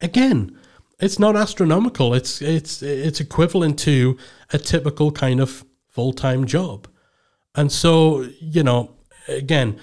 Again, 0.00 0.58
it's 1.02 1.18
not 1.18 1.36
astronomical. 1.36 2.14
It's 2.14 2.40
it's 2.40 2.80
it's 2.82 3.20
equivalent 3.20 3.78
to 3.80 4.16
a 4.52 4.58
typical 4.58 5.10
kind 5.10 5.40
of 5.40 5.64
full 5.88 6.12
time 6.12 6.46
job, 6.46 6.86
and 7.54 7.70
so 7.70 8.28
you 8.40 8.62
know, 8.62 8.92
again, 9.28 9.78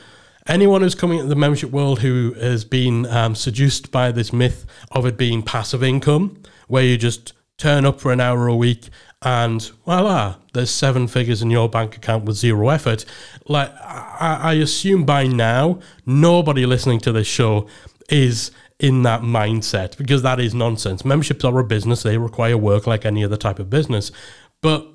anyone 0.47 0.81
who's 0.81 0.95
coming 0.95 1.19
into 1.19 1.29
the 1.29 1.35
membership 1.35 1.71
world 1.71 1.99
who 1.99 2.33
has 2.39 2.63
been 2.63 3.05
um, 3.07 3.35
seduced 3.35 3.91
by 3.91 4.11
this 4.11 4.31
myth 4.31 4.65
of 4.93 5.05
it 5.05 5.17
being 5.17 5.43
passive 5.43 5.83
income, 5.83 6.41
where 6.67 6.83
you 6.83 6.97
just 6.97 7.33
turn 7.57 7.85
up 7.85 7.99
for 7.99 8.13
an 8.13 8.21
hour 8.21 8.47
a 8.47 8.55
week 8.55 8.88
and 9.21 9.61
voila, 9.85 10.35
there's 10.53 10.71
seven 10.71 11.05
figures 11.05 11.41
in 11.41 11.51
your 11.51 11.67
bank 11.67 11.97
account 11.97 12.23
with 12.23 12.38
zero 12.38 12.69
effort. 12.69 13.03
Like 13.49 13.69
I, 13.81 14.39
I 14.41 14.53
assume 14.53 15.03
by 15.03 15.27
now, 15.27 15.81
nobody 16.05 16.65
listening 16.65 17.01
to 17.01 17.11
this 17.11 17.27
show 17.27 17.67
is 18.09 18.51
in 18.79 19.03
that 19.03 19.21
mindset 19.21 19.98
because 19.98 20.21
that 20.21 20.39
is 20.39 20.53
nonsense. 20.53 21.03
Memberships 21.03 21.43
are 21.43 21.59
a 21.59 21.63
business, 21.63 22.03
they 22.03 22.17
require 22.17 22.57
work 22.57 22.88
like 22.88 23.05
any 23.05 23.24
other 23.24 23.38
type 23.38 23.59
of 23.59 23.69
business. 23.69 24.12
But 24.62 24.88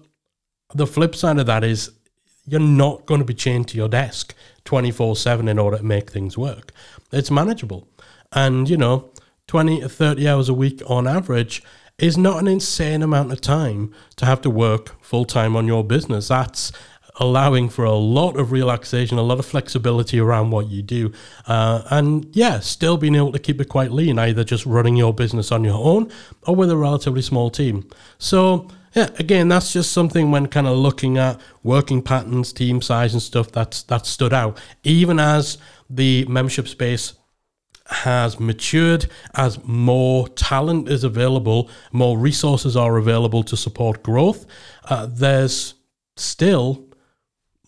the 0.74 0.86
flip 0.86 1.14
side 1.14 1.38
of 1.38 1.46
that 1.46 1.64
is 1.64 1.92
you're 2.46 2.60
not 2.60 3.06
going 3.06 3.20
to 3.20 3.24
be 3.24 3.34
chained 3.34 3.68
to 3.68 3.76
your 3.76 3.88
desk 3.88 4.34
24 4.64 5.16
7 5.16 5.48
in 5.48 5.58
order 5.58 5.78
to 5.78 5.82
make 5.82 6.10
things 6.10 6.36
work. 6.36 6.72
It's 7.12 7.30
manageable. 7.30 7.88
And, 8.32 8.68
you 8.68 8.76
know, 8.76 9.10
20 9.46 9.80
to 9.80 9.88
30 9.88 10.28
hours 10.28 10.48
a 10.48 10.54
week 10.54 10.82
on 10.86 11.06
average 11.06 11.62
is 11.98 12.18
not 12.18 12.40
an 12.40 12.48
insane 12.48 13.02
amount 13.02 13.32
of 13.32 13.40
time 13.40 13.94
to 14.16 14.26
have 14.26 14.40
to 14.40 14.50
work 14.50 15.00
full 15.02 15.24
time 15.24 15.54
on 15.54 15.66
your 15.66 15.84
business. 15.84 16.28
That's 16.28 16.72
allowing 17.16 17.68
for 17.68 17.84
a 17.84 17.94
lot 17.94 18.36
of 18.36 18.50
relaxation, 18.52 19.18
a 19.18 19.22
lot 19.22 19.38
of 19.38 19.46
flexibility 19.46 20.18
around 20.18 20.50
what 20.50 20.68
you 20.68 20.82
do. 20.82 21.12
Uh, 21.46 21.82
and 21.90 22.26
yeah, 22.34 22.60
still 22.60 22.96
being 22.96 23.14
able 23.14 23.32
to 23.32 23.38
keep 23.38 23.60
it 23.60 23.68
quite 23.68 23.92
lean, 23.92 24.18
either 24.18 24.44
just 24.44 24.66
running 24.66 24.96
your 24.96 25.14
business 25.14 25.52
on 25.52 25.64
your 25.64 25.78
own 25.78 26.10
or 26.46 26.56
with 26.56 26.70
a 26.70 26.76
relatively 26.76 27.22
small 27.22 27.50
team. 27.50 27.88
So, 28.18 28.68
yeah, 28.94 29.10
again, 29.18 29.48
that's 29.48 29.72
just 29.72 29.92
something 29.92 30.30
when 30.30 30.46
kind 30.46 30.66
of 30.66 30.76
looking 30.76 31.18
at 31.18 31.40
working 31.62 32.02
patterns, 32.02 32.52
team 32.52 32.80
size, 32.80 33.12
and 33.12 33.22
stuff 33.22 33.50
that's 33.50 33.82
that 33.84 34.06
stood 34.06 34.32
out. 34.32 34.60
Even 34.84 35.18
as 35.18 35.58
the 35.90 36.24
membership 36.26 36.68
space 36.68 37.14
has 37.86 38.40
matured, 38.40 39.06
as 39.34 39.62
more 39.64 40.28
talent 40.28 40.88
is 40.88 41.04
available, 41.04 41.68
more 41.92 42.16
resources 42.16 42.76
are 42.76 42.96
available 42.96 43.42
to 43.42 43.56
support 43.56 44.02
growth, 44.02 44.46
uh, 44.84 45.06
there's 45.06 45.74
still 46.16 46.83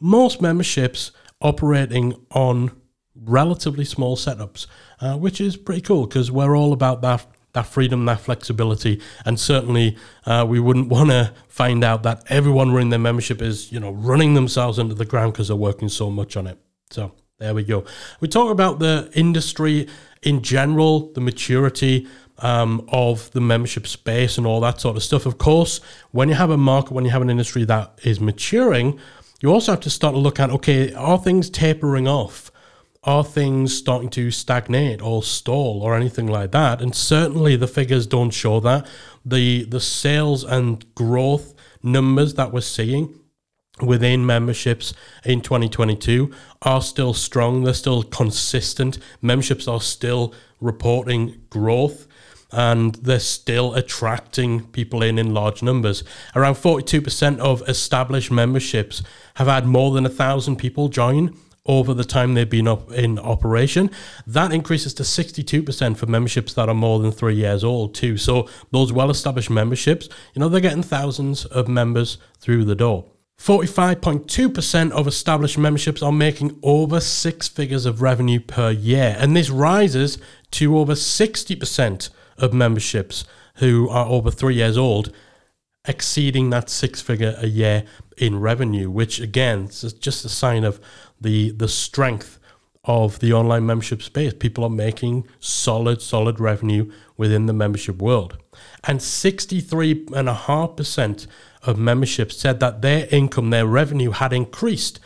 most 0.00 0.40
memberships 0.40 1.12
operating 1.40 2.14
on 2.30 2.70
relatively 3.14 3.84
small 3.84 4.16
setups, 4.16 4.66
uh, 5.00 5.16
which 5.16 5.40
is 5.40 5.56
pretty 5.56 5.80
cool 5.80 6.06
because 6.06 6.30
we're 6.30 6.56
all 6.56 6.72
about 6.72 7.02
that 7.02 7.26
that 7.52 7.66
freedom, 7.66 8.04
that 8.04 8.20
flexibility, 8.20 9.00
and 9.24 9.40
certainly 9.40 9.96
uh, 10.26 10.44
we 10.46 10.60
wouldn't 10.60 10.88
want 10.96 11.08
to 11.08 11.32
find 11.48 11.82
out 11.82 12.02
that 12.02 12.22
everyone 12.28 12.70
running 12.70 12.90
their 12.90 12.98
membership 12.98 13.40
is 13.40 13.72
you 13.72 13.80
know 13.80 13.90
running 13.90 14.34
themselves 14.34 14.78
into 14.78 14.94
the 14.94 15.06
ground 15.06 15.32
because 15.32 15.48
they're 15.48 15.56
working 15.56 15.88
so 15.88 16.10
much 16.10 16.36
on 16.36 16.46
it. 16.46 16.58
So 16.90 17.12
there 17.38 17.54
we 17.54 17.64
go. 17.64 17.84
We 18.20 18.28
talk 18.28 18.50
about 18.50 18.78
the 18.78 19.10
industry 19.14 19.88
in 20.22 20.42
general, 20.42 21.12
the 21.12 21.20
maturity. 21.20 22.06
Um, 22.38 22.86
of 22.92 23.30
the 23.30 23.40
membership 23.40 23.86
space 23.86 24.36
and 24.36 24.46
all 24.46 24.60
that 24.60 24.78
sort 24.78 24.94
of 24.94 25.02
stuff. 25.02 25.24
Of 25.24 25.38
course, 25.38 25.80
when 26.10 26.28
you 26.28 26.34
have 26.34 26.50
a 26.50 26.58
market, 26.58 26.92
when 26.92 27.06
you 27.06 27.10
have 27.10 27.22
an 27.22 27.30
industry 27.30 27.64
that 27.64 27.98
is 28.04 28.20
maturing, 28.20 29.00
you 29.40 29.52
also 29.52 29.72
have 29.72 29.80
to 29.80 29.90
start 29.90 30.14
to 30.14 30.18
look 30.18 30.40
at 30.40 30.50
okay, 30.50 30.92
are 30.94 31.18
things 31.18 31.50
tapering 31.50 32.08
off? 32.08 32.50
are 33.06 33.22
things 33.22 33.74
starting 33.74 34.10
to 34.10 34.32
stagnate 34.32 35.00
or 35.00 35.22
stall 35.22 35.80
or 35.80 35.94
anything 35.94 36.26
like 36.26 36.50
that? 36.50 36.82
And 36.82 36.94
certainly 36.94 37.54
the 37.54 37.68
figures 37.68 38.06
don't 38.06 38.32
show 38.32 38.58
that. 38.60 38.86
The 39.24 39.64
the 39.64 39.80
sales 39.80 40.42
and 40.42 40.84
growth 40.94 41.54
numbers 41.82 42.34
that 42.34 42.52
we're 42.52 42.60
seeing 42.62 43.20
within 43.80 44.26
memberships 44.26 44.92
in 45.24 45.40
2022 45.40 46.32
are 46.62 46.82
still 46.82 47.14
strong. 47.14 47.62
They're 47.62 47.74
still 47.74 48.02
consistent. 48.02 48.98
Memberships 49.22 49.68
are 49.68 49.80
still 49.80 50.34
reporting 50.60 51.42
growth 51.48 52.05
and 52.56 52.94
they're 52.96 53.20
still 53.20 53.74
attracting 53.74 54.64
people 54.68 55.02
in 55.02 55.18
in 55.18 55.34
large 55.34 55.62
numbers. 55.62 56.02
Around 56.34 56.54
42% 56.54 57.38
of 57.38 57.62
established 57.68 58.30
memberships 58.30 59.02
have 59.34 59.46
had 59.46 59.66
more 59.66 59.92
than 59.92 60.06
a 60.06 60.08
thousand 60.08 60.56
people 60.56 60.88
join 60.88 61.36
over 61.66 61.92
the 61.92 62.04
time 62.04 62.32
they've 62.32 62.48
been 62.48 62.66
up 62.66 62.90
in 62.92 63.18
operation. 63.18 63.90
That 64.26 64.52
increases 64.52 64.94
to 64.94 65.02
62% 65.02 65.98
for 65.98 66.06
memberships 66.06 66.54
that 66.54 66.70
are 66.70 66.74
more 66.74 66.98
than 66.98 67.12
three 67.12 67.34
years 67.34 67.62
old, 67.62 67.94
too. 67.94 68.16
So 68.16 68.48
those 68.70 68.90
well 68.90 69.10
established 69.10 69.50
memberships, 69.50 70.08
you 70.32 70.40
know, 70.40 70.48
they're 70.48 70.60
getting 70.62 70.82
thousands 70.82 71.44
of 71.44 71.68
members 71.68 72.16
through 72.40 72.64
the 72.64 72.74
door. 72.74 73.04
45.2% 73.38 74.92
of 74.92 75.06
established 75.06 75.58
memberships 75.58 76.02
are 76.02 76.12
making 76.12 76.58
over 76.62 77.00
six 77.00 77.48
figures 77.48 77.84
of 77.84 78.00
revenue 78.00 78.40
per 78.40 78.70
year, 78.70 79.14
and 79.18 79.36
this 79.36 79.50
rises 79.50 80.16
to 80.52 80.78
over 80.78 80.94
60% 80.94 82.08
of 82.38 82.52
memberships 82.52 83.24
who 83.56 83.88
are 83.88 84.06
over 84.06 84.30
three 84.30 84.54
years 84.54 84.76
old 84.76 85.12
exceeding 85.88 86.50
that 86.50 86.68
six 86.68 87.00
figure 87.00 87.36
a 87.38 87.46
year 87.46 87.84
in 88.16 88.40
revenue, 88.40 88.90
which 88.90 89.20
again 89.20 89.64
is 89.64 89.92
just 89.92 90.24
a 90.24 90.28
sign 90.28 90.64
of 90.64 90.80
the 91.20 91.50
the 91.50 91.68
strength 91.68 92.38
of 92.84 93.18
the 93.18 93.32
online 93.32 93.66
membership 93.66 94.00
space. 94.02 94.32
People 94.32 94.62
are 94.64 94.70
making 94.70 95.26
solid, 95.40 96.00
solid 96.00 96.38
revenue 96.38 96.88
within 97.16 97.46
the 97.46 97.52
membership 97.52 98.00
world. 98.00 98.38
And 98.84 99.00
63.5% 99.00 101.26
of 101.64 101.78
memberships 101.78 102.36
said 102.36 102.60
that 102.60 102.82
their 102.82 103.08
income, 103.10 103.50
their 103.50 103.66
revenue 103.66 104.12
had 104.12 104.32
increased 104.32 105.00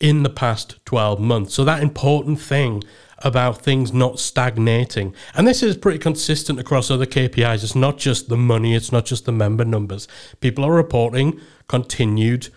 in 0.00 0.22
the 0.22 0.30
past 0.30 0.76
12 0.84 1.20
months. 1.20 1.54
So 1.54 1.64
that 1.64 1.82
important 1.82 2.40
thing 2.40 2.82
about 3.18 3.62
things 3.62 3.92
not 3.92 4.18
stagnating. 4.18 5.14
And 5.34 5.46
this 5.46 5.62
is 5.62 5.76
pretty 5.76 5.98
consistent 5.98 6.60
across 6.60 6.90
other 6.90 7.06
KPIs. 7.06 7.64
It's 7.64 7.74
not 7.74 7.96
just 7.96 8.28
the 8.28 8.36
money, 8.36 8.74
it's 8.74 8.92
not 8.92 9.06
just 9.06 9.24
the 9.24 9.32
member 9.32 9.64
numbers. 9.64 10.06
People 10.40 10.64
are 10.64 10.72
reporting 10.72 11.40
continued 11.68 12.48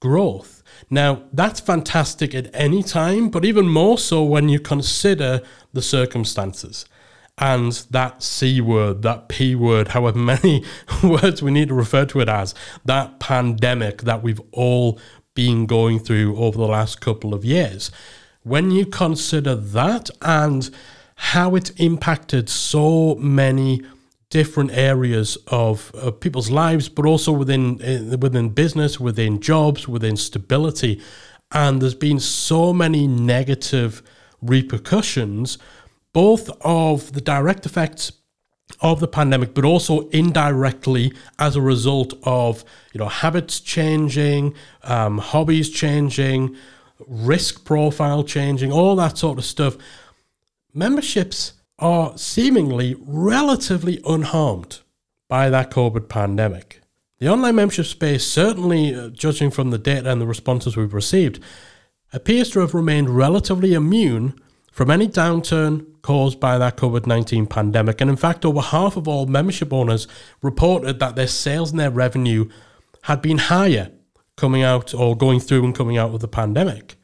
growth. 0.00 0.62
Now, 0.90 1.22
that's 1.32 1.60
fantastic 1.60 2.34
at 2.34 2.50
any 2.54 2.82
time, 2.82 3.30
but 3.30 3.44
even 3.44 3.68
more 3.68 3.98
so 3.98 4.22
when 4.22 4.48
you 4.48 4.60
consider 4.60 5.42
the 5.72 5.82
circumstances 5.82 6.86
and 7.36 7.72
that 7.90 8.22
C 8.22 8.60
word, 8.60 9.02
that 9.02 9.28
P 9.28 9.54
word, 9.54 9.88
however 9.88 10.18
many 10.34 10.64
words 11.02 11.42
we 11.42 11.50
need 11.50 11.68
to 11.68 11.74
refer 11.74 12.04
to 12.06 12.20
it 12.20 12.28
as, 12.28 12.54
that 12.84 13.18
pandemic 13.20 14.02
that 14.02 14.22
we've 14.22 14.40
all 14.52 14.98
been 15.38 15.66
going 15.66 16.00
through 16.00 16.36
over 16.36 16.58
the 16.58 16.66
last 16.66 17.00
couple 17.00 17.32
of 17.32 17.44
years. 17.44 17.92
When 18.42 18.72
you 18.72 18.84
consider 18.84 19.54
that 19.54 20.10
and 20.20 20.68
how 21.14 21.54
it 21.54 21.70
impacted 21.76 22.48
so 22.48 23.14
many 23.14 23.82
different 24.30 24.72
areas 24.72 25.38
of, 25.46 25.92
of 25.94 26.18
people's 26.18 26.50
lives, 26.50 26.88
but 26.88 27.06
also 27.06 27.30
within 27.30 27.80
uh, 27.80 28.16
within 28.16 28.48
business, 28.48 28.98
within 28.98 29.40
jobs, 29.40 29.86
within 29.86 30.16
stability, 30.16 31.00
and 31.52 31.80
there's 31.80 31.94
been 31.94 32.18
so 32.18 32.72
many 32.72 33.06
negative 33.06 34.02
repercussions, 34.42 35.56
both 36.12 36.50
of 36.62 37.12
the 37.12 37.20
direct 37.20 37.64
effects 37.64 38.10
of 38.80 39.00
the 39.00 39.08
pandemic, 39.08 39.54
but 39.54 39.64
also 39.64 40.08
indirectly 40.10 41.12
as 41.38 41.56
a 41.56 41.60
result 41.60 42.14
of 42.22 42.64
you 42.92 42.98
know 42.98 43.08
habits 43.08 43.60
changing, 43.60 44.54
um, 44.84 45.18
hobbies 45.18 45.70
changing, 45.70 46.56
risk 47.06 47.64
profile 47.64 48.22
changing, 48.24 48.72
all 48.72 48.96
that 48.96 49.18
sort 49.18 49.38
of 49.38 49.44
stuff. 49.44 49.76
Memberships 50.74 51.54
are 51.78 52.16
seemingly 52.18 52.96
relatively 53.00 54.00
unharmed 54.04 54.80
by 55.28 55.48
that 55.50 55.70
COVID 55.70 56.08
pandemic. 56.08 56.80
The 57.18 57.28
online 57.28 57.56
membership 57.56 57.86
space, 57.86 58.26
certainly 58.26 58.94
uh, 58.94 59.08
judging 59.08 59.50
from 59.50 59.70
the 59.70 59.78
data 59.78 60.10
and 60.10 60.20
the 60.20 60.26
responses 60.26 60.76
we've 60.76 60.94
received, 60.94 61.42
appears 62.12 62.50
to 62.50 62.60
have 62.60 62.74
remained 62.74 63.10
relatively 63.10 63.74
immune 63.74 64.40
from 64.72 64.90
any 64.90 65.08
downturn 65.08 65.97
caused 66.08 66.40
by 66.40 66.56
that 66.56 66.78
COVID 66.78 67.06
19 67.06 67.44
pandemic. 67.48 68.00
And 68.00 68.08
in 68.08 68.16
fact, 68.16 68.46
over 68.46 68.62
half 68.62 68.96
of 68.96 69.06
all 69.06 69.26
membership 69.26 69.74
owners 69.74 70.08
reported 70.40 71.00
that 71.00 71.16
their 71.16 71.26
sales 71.26 71.70
and 71.70 71.78
their 71.78 71.90
revenue 71.90 72.48
had 73.02 73.20
been 73.20 73.36
higher 73.36 73.90
coming 74.34 74.62
out 74.62 74.94
or 74.94 75.14
going 75.14 75.38
through 75.38 75.66
and 75.66 75.74
coming 75.74 75.98
out 75.98 76.14
of 76.14 76.20
the 76.20 76.26
pandemic. 76.26 76.94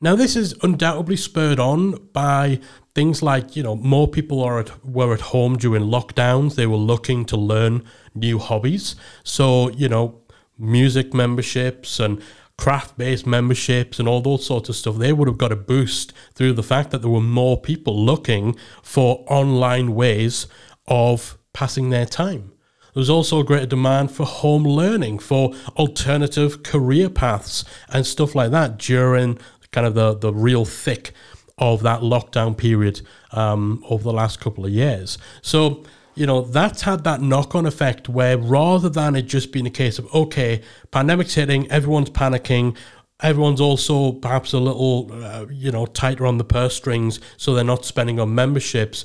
Now, 0.00 0.16
this 0.16 0.34
is 0.34 0.54
undoubtedly 0.62 1.16
spurred 1.16 1.60
on 1.60 2.08
by 2.14 2.60
things 2.94 3.22
like, 3.22 3.54
you 3.54 3.62
know, 3.62 3.76
more 3.76 4.08
people 4.08 4.42
are 4.42 4.60
at, 4.60 4.82
were 4.82 5.12
at 5.12 5.20
home 5.20 5.58
during 5.58 5.82
lockdowns. 5.82 6.54
They 6.54 6.66
were 6.66 6.76
looking 6.76 7.26
to 7.26 7.36
learn 7.36 7.84
new 8.14 8.38
hobbies. 8.38 8.96
So, 9.24 9.68
you 9.72 9.90
know, 9.90 10.22
music 10.56 11.12
memberships 11.12 12.00
and 12.00 12.22
craft 12.58 12.98
based 12.98 13.26
memberships 13.26 13.98
and 13.98 14.06
all 14.06 14.20
those 14.20 14.44
sorts 14.44 14.68
of 14.68 14.76
stuff, 14.76 14.96
they 14.96 15.12
would 15.12 15.28
have 15.28 15.38
got 15.38 15.52
a 15.52 15.56
boost 15.56 16.12
through 16.34 16.52
the 16.52 16.62
fact 16.62 16.90
that 16.90 17.00
there 17.00 17.10
were 17.10 17.20
more 17.20 17.58
people 17.58 18.04
looking 18.04 18.54
for 18.82 19.24
online 19.28 19.94
ways 19.94 20.46
of 20.86 21.38
passing 21.54 21.88
their 21.90 22.04
time. 22.04 22.52
There 22.92 23.00
was 23.00 23.10
also 23.10 23.40
a 23.40 23.44
greater 23.44 23.66
demand 23.66 24.10
for 24.10 24.26
home 24.26 24.64
learning, 24.64 25.20
for 25.20 25.54
alternative 25.76 26.62
career 26.62 27.08
paths 27.08 27.64
and 27.90 28.04
stuff 28.04 28.34
like 28.34 28.50
that 28.50 28.78
during 28.78 29.38
kind 29.70 29.86
of 29.86 29.94
the, 29.94 30.14
the 30.14 30.32
real 30.32 30.64
thick 30.64 31.12
of 31.58 31.82
that 31.82 32.00
lockdown 32.00 32.56
period 32.56 33.02
um, 33.32 33.84
over 33.88 34.02
the 34.02 34.12
last 34.12 34.40
couple 34.40 34.64
of 34.64 34.72
years. 34.72 35.18
So, 35.42 35.84
you 36.18 36.26
know, 36.26 36.40
that's 36.42 36.82
had 36.82 37.04
that 37.04 37.22
knock 37.22 37.54
on 37.54 37.64
effect 37.64 38.08
where 38.08 38.36
rather 38.36 38.88
than 38.88 39.14
it 39.14 39.22
just 39.22 39.52
being 39.52 39.66
a 39.66 39.70
case 39.70 39.98
of, 40.00 40.12
okay, 40.12 40.62
pandemic's 40.90 41.34
hitting, 41.34 41.70
everyone's 41.70 42.10
panicking, 42.10 42.76
everyone's 43.22 43.60
also 43.60 44.12
perhaps 44.12 44.52
a 44.52 44.58
little, 44.58 45.10
uh, 45.12 45.46
you 45.50 45.70
know, 45.70 45.86
tighter 45.86 46.26
on 46.26 46.38
the 46.38 46.44
purse 46.44 46.74
strings, 46.74 47.20
so 47.36 47.54
they're 47.54 47.62
not 47.62 47.84
spending 47.84 48.18
on 48.18 48.34
memberships. 48.34 49.04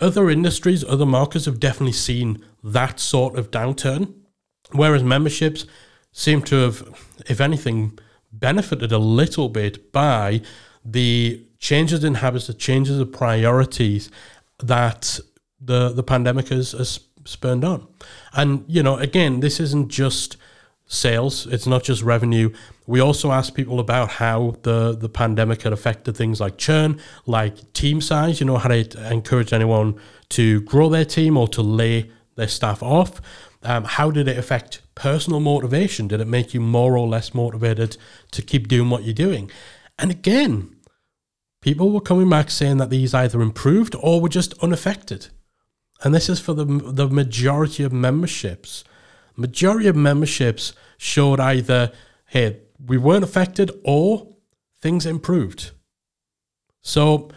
Other 0.00 0.30
industries, 0.30 0.82
other 0.82 1.04
markets 1.04 1.44
have 1.44 1.60
definitely 1.60 1.92
seen 1.92 2.42
that 2.64 2.98
sort 2.98 3.38
of 3.38 3.50
downturn, 3.50 4.14
whereas 4.72 5.02
memberships 5.02 5.66
seem 6.10 6.40
to 6.42 6.56
have, 6.56 7.06
if 7.26 7.38
anything, 7.38 7.98
benefited 8.32 8.92
a 8.92 8.98
little 8.98 9.50
bit 9.50 9.92
by 9.92 10.40
the 10.84 11.44
changes 11.58 12.02
in 12.02 12.14
habits, 12.14 12.46
the 12.46 12.54
changes 12.54 12.98
of 12.98 13.12
priorities 13.12 14.10
that 14.58 15.20
the 15.60 15.90
the 15.90 16.02
pandemic 16.02 16.48
has, 16.48 16.72
has 16.72 17.00
spurned 17.24 17.64
on. 17.64 17.86
And 18.32 18.64
you 18.66 18.82
know, 18.82 18.96
again, 18.96 19.40
this 19.40 19.60
isn't 19.60 19.88
just 19.88 20.36
sales; 20.86 21.46
it's 21.46 21.66
not 21.66 21.84
just 21.84 22.02
revenue. 22.02 22.52
We 22.86 23.00
also 23.00 23.30
asked 23.30 23.54
people 23.54 23.80
about 23.80 24.10
how 24.12 24.56
the 24.62 24.96
the 24.96 25.08
pandemic 25.08 25.62
had 25.62 25.72
affected 25.72 26.16
things 26.16 26.40
like 26.40 26.58
churn, 26.58 27.00
like 27.26 27.72
team 27.72 28.00
size. 28.00 28.40
You 28.40 28.46
know, 28.46 28.58
how 28.58 28.70
it 28.70 28.94
encouraged 28.94 29.52
anyone 29.52 30.00
to 30.30 30.60
grow 30.62 30.88
their 30.88 31.04
team 31.04 31.36
or 31.36 31.48
to 31.48 31.62
lay 31.62 32.10
their 32.36 32.48
staff 32.48 32.82
off. 32.82 33.20
Um, 33.62 33.84
how 33.84 34.10
did 34.10 34.26
it 34.26 34.38
affect 34.38 34.80
personal 34.94 35.40
motivation? 35.40 36.08
Did 36.08 36.20
it 36.20 36.26
make 36.26 36.54
you 36.54 36.60
more 36.60 36.96
or 36.96 37.06
less 37.06 37.34
motivated 37.34 37.98
to 38.30 38.40
keep 38.40 38.68
doing 38.68 38.88
what 38.88 39.04
you're 39.04 39.12
doing? 39.12 39.50
And 39.98 40.10
again, 40.10 40.76
people 41.60 41.90
were 41.90 42.00
coming 42.00 42.30
back 42.30 42.50
saying 42.50 42.78
that 42.78 42.88
these 42.88 43.12
either 43.12 43.42
improved 43.42 43.94
or 44.00 44.20
were 44.20 44.30
just 44.30 44.54
unaffected. 44.62 45.28
And 46.02 46.14
this 46.14 46.28
is 46.28 46.40
for 46.40 46.54
the, 46.54 46.64
the 46.64 47.08
majority 47.08 47.82
of 47.82 47.92
memberships. 47.92 48.84
Majority 49.36 49.88
of 49.88 49.96
memberships 49.96 50.72
showed 50.96 51.40
either, 51.40 51.92
hey, 52.26 52.60
we 52.86 52.96
weren't 52.96 53.24
affected 53.24 53.70
or 53.84 54.34
things 54.80 55.04
improved. 55.06 55.72
So 56.82 57.30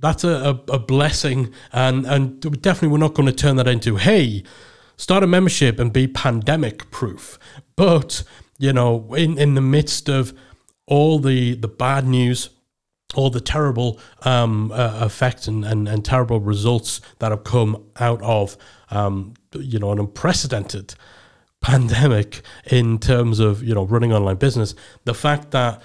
that's 0.00 0.24
a, 0.24 0.28
a, 0.68 0.72
a 0.72 0.78
blessing. 0.78 1.52
And, 1.72 2.04
and 2.06 2.40
definitely 2.60 2.88
we're 2.88 2.98
not 2.98 3.14
going 3.14 3.28
to 3.28 3.32
turn 3.32 3.56
that 3.56 3.68
into, 3.68 3.96
hey, 3.96 4.42
start 4.96 5.22
a 5.22 5.26
membership 5.26 5.78
and 5.78 5.92
be 5.92 6.08
pandemic 6.08 6.90
proof. 6.90 7.38
But, 7.76 8.24
you 8.58 8.72
know, 8.72 9.14
in, 9.14 9.38
in 9.38 9.54
the 9.54 9.60
midst 9.60 10.08
of 10.08 10.36
all 10.86 11.20
the, 11.20 11.54
the 11.54 11.68
bad 11.68 12.06
news, 12.06 12.50
all 13.14 13.30
the 13.30 13.40
terrible 13.40 13.98
um, 14.22 14.72
uh, 14.72 15.00
effects 15.04 15.46
and, 15.46 15.64
and, 15.64 15.88
and, 15.88 16.04
terrible 16.04 16.40
results 16.40 17.00
that 17.18 17.30
have 17.30 17.44
come 17.44 17.84
out 18.00 18.22
of, 18.22 18.56
um, 18.90 19.34
you 19.54 19.78
know, 19.78 19.92
an 19.92 19.98
unprecedented 19.98 20.94
pandemic 21.60 22.42
in 22.66 22.98
terms 22.98 23.38
of, 23.38 23.62
you 23.62 23.74
know, 23.74 23.84
running 23.84 24.12
online 24.12 24.36
business, 24.36 24.74
the 25.04 25.14
fact 25.14 25.50
that 25.50 25.80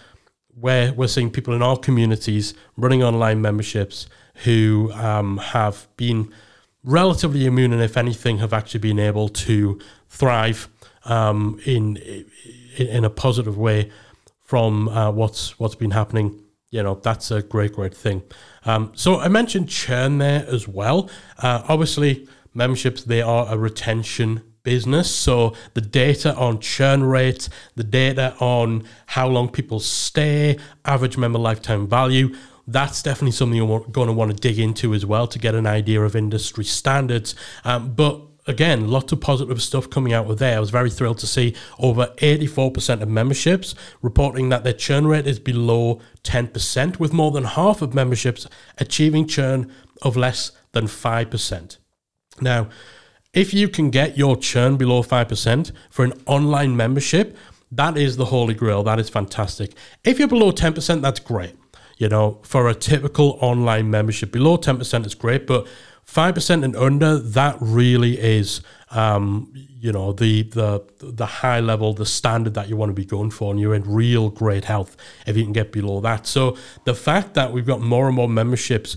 where 0.60 0.94
we're 0.94 1.08
seeing 1.08 1.30
people 1.30 1.54
in 1.54 1.62
our 1.62 1.78
communities 1.78 2.54
running 2.78 3.04
online 3.04 3.42
memberships 3.42 4.08
who 4.44 4.92
um, 4.94 5.38
have 5.38 5.88
been 5.98 6.32
relatively 6.84 7.46
immune 7.46 7.74
and, 7.74 7.82
if 7.82 7.98
anything, 7.98 8.40
have 8.40 8.54
actually 8.54 8.80
been 8.80 9.00
able 9.00 9.30
to 9.30 9.80
thrive 10.08 10.68
um, 11.06 11.60
in, 11.66 11.98
in 11.98 12.26
in 12.78 13.04
a 13.04 13.10
positive 13.10 13.58
way 13.58 13.92
from 14.44 14.88
uh, 14.90 15.12
what's 15.12 15.60
what's 15.60 15.76
been 15.76 15.92
happening. 15.92 16.44
You 16.69 16.84
know, 16.84 16.95
that's 16.95 17.32
a 17.32 17.41
great, 17.41 17.73
great 17.73 17.95
thing. 17.95 18.23
Um, 18.65 18.91
so 18.93 19.19
I 19.19 19.30
mentioned 19.30 19.69
churn 19.69 20.17
there 20.17 20.45
as 20.47 20.67
well. 20.67 21.10
Uh, 21.38 21.63
obviously, 21.67 22.27
memberships 22.53 23.03
they 23.03 23.21
are 23.21 23.47
a 23.47 23.58
retention 23.58 24.43
business. 24.63 25.10
So 25.10 25.53
the 25.75 25.82
data 25.82 26.36
on 26.36 26.60
churn 26.60 27.03
rate 27.03 27.47
the 27.75 27.86
data 27.86 28.36
on 28.41 28.84
how 29.06 29.30
long 29.30 29.47
people 29.47 29.80
stay, 29.80 30.58
average 30.84 31.17
member 31.17 31.39
lifetime 31.39 31.88
value, 31.88 32.36
that's 32.67 33.01
definitely 33.01 33.32
something 33.32 33.56
you're 33.56 33.80
going 33.80 34.08
to 34.08 34.13
want 34.13 34.32
to 34.32 34.38
dig 34.38 34.60
into 34.60 34.93
as 34.93 35.06
well 35.06 35.25
to 35.27 35.39
get 35.39 35.56
an 35.56 35.65
idea 35.65 36.01
of 36.01 36.17
industry 36.17 36.65
standards. 36.65 37.34
Um, 37.63 37.93
but 37.93 38.21
again, 38.48 38.90
lots 38.90 39.12
of 39.12 39.22
positive 39.22 39.62
stuff 39.62 39.90
coming 39.90 40.14
out 40.14 40.30
of 40.30 40.40
there. 40.40 40.58
I 40.58 40.60
was 40.60 40.70
very 40.70 40.90
thrilled 40.90 41.20
to 41.20 41.28
see 41.28 41.56
over 41.78 42.08
84% 42.18 43.02
of 43.02 43.10
memberships 43.10 43.76
reporting 44.02 44.50
that 44.50 44.64
their 44.64 44.74
churn 44.74 45.06
rate 45.06 45.28
is 45.28 45.40
below 45.40 46.00
10%, 46.24 47.00
with 47.00 47.14
more 47.14 47.32
than 47.32 47.44
half 47.44 47.82
of 47.82 47.94
memberships 47.94 48.48
achieving 48.78 49.28
churn 49.28 49.72
of 50.02 50.16
less 50.16 50.52
than 50.72 50.86
5%. 50.86 51.78
Now, 52.42 52.70
if 53.34 53.54
you 53.54 53.68
can 53.68 53.90
get 53.90 54.18
your 54.18 54.38
churn 54.38 54.78
below 54.78 55.04
5% 55.04 55.72
for 55.90 56.06
an 56.06 56.14
online 56.26 56.76
membership, 56.76 57.38
that 57.72 57.98
is 57.98 58.18
the 58.18 58.26
holy 58.26 58.54
grail. 58.54 58.84
That 58.84 59.00
is 59.00 59.10
fantastic. 59.10 59.74
If 60.04 60.20
you're 60.20 60.28
below 60.28 60.52
10%, 60.52 61.02
that's 61.02 61.20
great. 61.20 61.56
You 61.98 62.10
know, 62.10 62.40
for 62.44 62.70
a 62.70 62.76
typical 62.76 63.38
online 63.42 63.90
membership, 63.90 64.32
below 64.32 64.58
10% 64.58 65.06
is 65.06 65.16
great, 65.16 65.48
but 65.48 65.68
5% 66.08 66.63
and 66.63 66.76
under, 66.76 67.20
that 67.20 67.58
really 67.60 68.17
is, 68.17 68.62
um, 68.91 69.52
you 69.54 69.91
know, 69.91 70.13
the, 70.13 70.43
the, 70.43 70.84
the 71.00 71.26
high 71.26 71.60
level, 71.60 71.93
the 71.93 72.06
standard 72.06 72.54
that 72.54 72.70
you 72.70 72.78
want 72.78 72.89
to 72.89 72.93
be 72.93 73.06
going 73.06 73.30
for, 73.30 73.52
and 73.52 73.60
you're 73.60 73.76
in 73.76 73.84
real 73.84 74.30
great 74.30 74.65
health 74.65 74.96
if 75.26 75.36
you 75.36 75.43
can 75.43 75.54
get 75.54 75.72
below 75.72 76.00
that. 76.00 76.26
So 76.26 76.58
the 76.86 76.96
fact 76.96 77.34
that 77.34 77.52
we've 77.52 77.65
got 77.65 77.82
more 77.82 78.08
and 78.08 78.15
more 78.15 78.30
memberships 78.30 78.96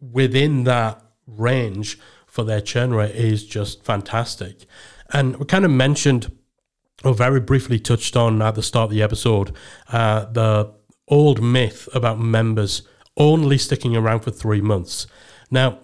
within 0.00 0.64
that 0.64 1.00
range 1.26 1.98
for 2.26 2.42
their 2.44 2.60
churn 2.60 2.92
rate 2.92 3.14
is 3.14 3.46
just 3.46 3.84
fantastic. 3.84 4.66
And 5.12 5.36
we 5.36 5.46
kind 5.46 5.64
of 5.64 5.70
mentioned, 5.70 6.36
or 7.04 7.14
very 7.14 7.40
briefly 7.40 7.78
touched 7.78 8.16
on 8.16 8.42
at 8.42 8.56
the 8.56 8.62
start 8.62 8.86
of 8.86 8.90
the 8.90 9.02
episode, 9.02 9.54
uh, 9.88 10.24
the 10.24 10.72
old 11.06 11.40
myth 11.40 11.88
about 11.94 12.18
members 12.18 12.82
only 13.16 13.58
sticking 13.58 13.96
around 13.96 14.20
for 14.20 14.30
three 14.30 14.60
months. 14.60 15.06
Now, 15.50 15.78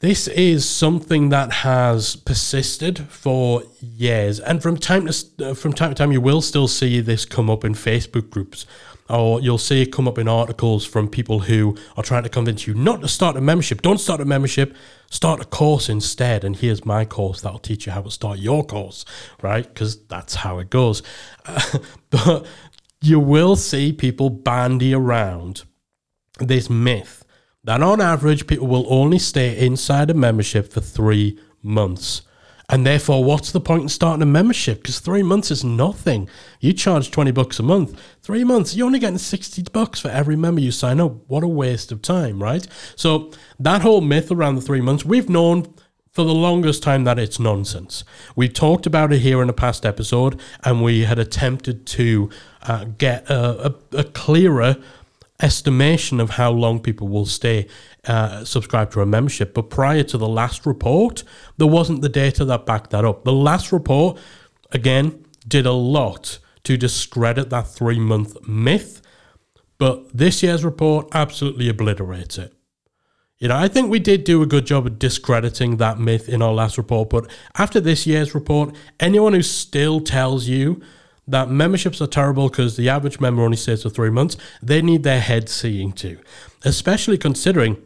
this 0.00 0.28
is 0.28 0.68
something 0.68 1.28
that 1.28 1.52
has 1.52 2.16
persisted 2.16 2.98
for 3.08 3.62
years, 3.80 4.40
and 4.40 4.62
from 4.62 4.76
time 4.76 5.06
to 5.06 5.54
from 5.54 5.72
time 5.72 5.90
to 5.90 5.94
time, 5.94 6.12
you 6.12 6.20
will 6.20 6.40
still 6.40 6.68
see 6.68 7.00
this 7.00 7.24
come 7.24 7.48
up 7.48 7.64
in 7.64 7.74
Facebook 7.74 8.30
groups 8.30 8.66
or 9.10 9.40
you'll 9.40 9.58
see 9.58 9.82
it 9.82 9.92
come 9.92 10.06
up 10.06 10.18
in 10.18 10.28
articles 10.28 10.86
from 10.86 11.08
people 11.08 11.40
who 11.40 11.76
are 11.96 12.02
trying 12.02 12.22
to 12.22 12.28
convince 12.28 12.66
you 12.66 12.74
not 12.74 13.00
to 13.00 13.08
start 13.08 13.36
a 13.36 13.40
membership. 13.40 13.82
Don't 13.82 13.98
start 13.98 14.20
a 14.20 14.24
membership, 14.24 14.74
start 15.10 15.40
a 15.40 15.44
course 15.44 15.88
instead. 15.88 16.44
And 16.44 16.56
here's 16.56 16.84
my 16.84 17.04
course 17.04 17.40
that'll 17.40 17.58
teach 17.58 17.86
you 17.86 17.92
how 17.92 18.02
to 18.02 18.10
start 18.10 18.38
your 18.38 18.64
course, 18.64 19.04
right? 19.42 19.66
Because 19.66 20.02
that's 20.04 20.36
how 20.36 20.60
it 20.60 20.70
goes. 20.70 21.02
Uh, 21.44 21.78
but 22.10 22.46
you 23.02 23.18
will 23.18 23.56
see 23.56 23.92
people 23.92 24.30
bandy 24.30 24.94
around 24.94 25.64
this 26.38 26.70
myth 26.70 27.19
that 27.64 27.82
on 27.82 28.00
average, 28.00 28.46
people 28.46 28.66
will 28.66 28.86
only 28.92 29.18
stay 29.18 29.58
inside 29.58 30.10
a 30.10 30.14
membership 30.14 30.72
for 30.72 30.80
three 30.80 31.38
months. 31.62 32.22
And 32.70 32.86
therefore, 32.86 33.24
what's 33.24 33.50
the 33.50 33.60
point 33.60 33.82
in 33.82 33.88
starting 33.88 34.22
a 34.22 34.26
membership? 34.26 34.78
Because 34.78 35.00
three 35.00 35.24
months 35.24 35.50
is 35.50 35.64
nothing. 35.64 36.28
You 36.60 36.72
charge 36.72 37.10
20 37.10 37.32
bucks 37.32 37.58
a 37.58 37.64
month. 37.64 38.00
Three 38.22 38.44
months, 38.44 38.76
you're 38.76 38.86
only 38.86 39.00
getting 39.00 39.18
60 39.18 39.64
bucks 39.72 40.00
for 40.00 40.08
every 40.08 40.36
member 40.36 40.60
you 40.60 40.70
sign 40.70 41.00
up. 41.00 41.12
What 41.26 41.42
a 41.42 41.48
waste 41.48 41.90
of 41.90 42.00
time, 42.00 42.40
right? 42.40 42.66
So, 42.94 43.32
that 43.58 43.82
whole 43.82 44.00
myth 44.00 44.30
around 44.30 44.54
the 44.54 44.60
three 44.60 44.80
months, 44.80 45.04
we've 45.04 45.28
known 45.28 45.74
for 46.12 46.24
the 46.24 46.34
longest 46.34 46.82
time 46.82 47.04
that 47.04 47.18
it's 47.18 47.38
nonsense. 47.38 48.04
We 48.36 48.48
talked 48.48 48.86
about 48.86 49.12
it 49.12 49.18
here 49.18 49.42
in 49.42 49.48
a 49.48 49.52
past 49.52 49.84
episode, 49.84 50.40
and 50.64 50.82
we 50.82 51.04
had 51.04 51.18
attempted 51.18 51.86
to 51.86 52.30
uh, 52.62 52.84
get 52.84 53.28
a, 53.30 53.66
a, 53.66 53.98
a 53.98 54.04
clearer 54.04 54.76
estimation 55.42 56.20
of 56.20 56.30
how 56.30 56.50
long 56.50 56.80
people 56.80 57.08
will 57.08 57.26
stay 57.26 57.66
uh, 58.06 58.44
subscribed 58.44 58.92
to 58.92 59.00
a 59.00 59.06
membership. 59.06 59.54
But 59.54 59.70
prior 59.70 60.02
to 60.04 60.18
the 60.18 60.28
last 60.28 60.66
report, 60.66 61.24
there 61.56 61.66
wasn't 61.66 62.02
the 62.02 62.08
data 62.08 62.44
that 62.44 62.66
backed 62.66 62.90
that 62.90 63.04
up. 63.04 63.24
The 63.24 63.32
last 63.32 63.72
report, 63.72 64.18
again, 64.70 65.24
did 65.46 65.66
a 65.66 65.72
lot 65.72 66.38
to 66.64 66.76
discredit 66.76 67.50
that 67.50 67.66
three 67.66 67.98
month 67.98 68.46
myth. 68.46 69.02
But 69.78 70.16
this 70.16 70.42
year's 70.42 70.64
report 70.64 71.08
absolutely 71.12 71.68
obliterates 71.68 72.36
it. 72.38 72.54
You 73.38 73.48
know, 73.48 73.56
I 73.56 73.68
think 73.68 73.90
we 73.90 73.98
did 73.98 74.24
do 74.24 74.42
a 74.42 74.46
good 74.46 74.66
job 74.66 74.86
of 74.86 74.98
discrediting 74.98 75.78
that 75.78 75.98
myth 75.98 76.28
in 76.28 76.42
our 76.42 76.52
last 76.52 76.76
report. 76.76 77.08
But 77.08 77.30
after 77.56 77.80
this 77.80 78.06
year's 78.06 78.34
report, 78.34 78.74
anyone 79.00 79.32
who 79.32 79.42
still 79.42 80.00
tells 80.00 80.46
you 80.46 80.82
that 81.26 81.50
memberships 81.50 82.00
are 82.00 82.06
terrible 82.06 82.48
because 82.48 82.76
the 82.76 82.88
average 82.88 83.20
member 83.20 83.42
only 83.42 83.56
stays 83.56 83.82
for 83.82 83.90
three 83.90 84.10
months, 84.10 84.36
they 84.62 84.82
need 84.82 85.02
their 85.02 85.20
head 85.20 85.48
seeing 85.48 85.92
to. 85.92 86.18
Especially 86.64 87.18
considering 87.18 87.76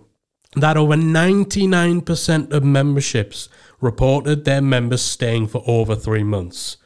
that 0.57 0.77
over 0.77 0.95
99% 0.95 2.53
of 2.53 2.65
memberships 2.65 3.49
reported 3.81 4.45
their 4.45 4.63
members 4.63 5.03
staying 5.03 5.49
for 5.49 5.63
over 5.67 5.95
three 5.97 6.23
months. 6.23 6.77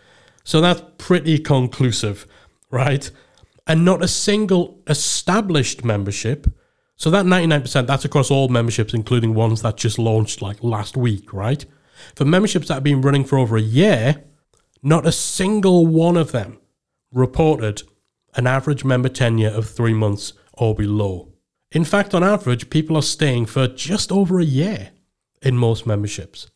So 0.43 0.61
that's 0.61 0.83
pretty 0.97 1.39
conclusive, 1.39 2.27
right? 2.71 3.11
And 3.67 3.85
not 3.85 4.03
a 4.03 4.09
single 4.09 4.81
established 4.87 5.85
membership. 5.85 6.47
So 6.97 7.11
that 7.11 7.27
99%, 7.27 7.87
that's 7.87 8.05
across 8.05 8.31
all 8.31 8.49
memberships, 8.49 8.95
including 8.95 9.35
ones 9.35 9.63
that 9.63 9.77
just 9.77 9.99
launched 9.99 10.41
like 10.41 10.65
last 10.65 10.97
week, 10.97 11.33
right? 11.33 11.65
For 12.17 12.25
memberships 12.25 12.69
that 12.69 12.75
have 12.75 12.83
been 12.83 13.03
running 13.03 13.25
for 13.25 13.39
over 13.39 13.57
a 13.57 13.63
year, 13.63 14.25
not 14.83 15.07
a 15.07 15.13
single 15.13 15.87
one 15.87 16.17
of 16.17 16.33
them 16.33 16.59
reported 17.13 17.83
an 18.35 18.47
average 18.47 18.85
member 18.85 19.09
tenure 19.09 19.51
of 19.51 19.69
three 19.69 19.95
months 19.95 20.33
or 20.53 20.75
below. 20.75 21.33
In 21.73 21.85
fact, 21.85 22.15
on 22.15 22.25
average, 22.25 22.71
people 22.71 22.97
are 22.97 23.03
staying 23.03 23.47
for 23.47 23.69
just 23.69 24.11
over 24.11 24.39
a 24.39 24.45
year 24.45 24.91
in 25.43 25.57
most 25.57 25.87
memberships. 25.87 26.51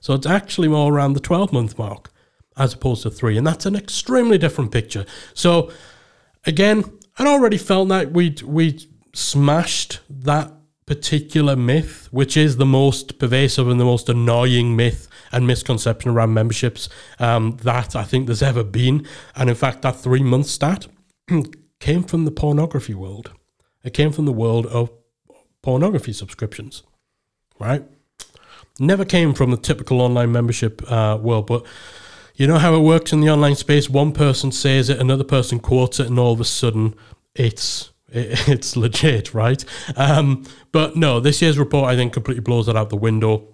So 0.00 0.14
it's 0.14 0.26
actually 0.26 0.68
more 0.68 0.92
around 0.92 1.14
the 1.14 1.20
12 1.20 1.52
month 1.52 1.78
mark 1.78 2.10
as 2.56 2.74
opposed 2.74 3.04
to 3.04 3.10
three. 3.10 3.38
And 3.38 3.46
that's 3.46 3.66
an 3.66 3.76
extremely 3.76 4.36
different 4.36 4.72
picture. 4.72 5.06
So, 5.32 5.70
again, 6.44 6.84
I'd 7.18 7.26
already 7.26 7.56
felt 7.56 7.88
that 7.88 8.12
we'd, 8.12 8.42
we'd 8.42 8.84
smashed 9.14 10.00
that 10.10 10.52
particular 10.88 11.54
myth, 11.54 12.08
which 12.10 12.34
is 12.34 12.56
the 12.56 12.64
most 12.64 13.18
pervasive 13.18 13.68
and 13.68 13.78
the 13.78 13.84
most 13.84 14.08
annoying 14.08 14.74
myth 14.74 15.06
and 15.30 15.46
misconception 15.46 16.10
around 16.10 16.32
memberships 16.32 16.88
um, 17.18 17.58
that 17.62 17.94
I 17.94 18.04
think 18.04 18.24
there's 18.24 18.42
ever 18.42 18.64
been. 18.64 19.06
And 19.36 19.50
in 19.50 19.54
fact, 19.54 19.82
that 19.82 19.96
three 19.96 20.22
month 20.22 20.46
stat 20.46 20.86
came 21.78 22.04
from 22.04 22.24
the 22.24 22.30
pornography 22.30 22.94
world. 22.94 23.32
It 23.84 23.92
came 23.92 24.12
from 24.12 24.24
the 24.24 24.32
world 24.32 24.64
of 24.66 24.90
pornography 25.60 26.14
subscriptions, 26.14 26.82
right? 27.60 27.84
Never 28.80 29.04
came 29.04 29.34
from 29.34 29.50
the 29.50 29.58
typical 29.58 30.00
online 30.00 30.32
membership 30.32 30.80
uh, 30.90 31.18
world, 31.20 31.46
but 31.48 31.66
you 32.34 32.46
know 32.46 32.58
how 32.58 32.74
it 32.74 32.80
works 32.80 33.12
in 33.12 33.20
the 33.20 33.28
online 33.28 33.56
space. 33.56 33.90
One 33.90 34.12
person 34.12 34.52
says 34.52 34.88
it, 34.88 34.98
another 34.98 35.24
person 35.24 35.60
quotes 35.60 36.00
it, 36.00 36.06
and 36.06 36.18
all 36.18 36.32
of 36.32 36.40
a 36.40 36.46
sudden, 36.46 36.94
it's 37.34 37.90
it's 38.12 38.76
legit, 38.76 39.34
right? 39.34 39.64
Um, 39.96 40.44
but 40.72 40.96
no, 40.96 41.20
this 41.20 41.42
year's 41.42 41.58
report 41.58 41.90
I 41.90 41.96
think 41.96 42.12
completely 42.12 42.42
blows 42.42 42.66
that 42.66 42.76
out 42.76 42.90
the 42.90 42.96
window 42.96 43.48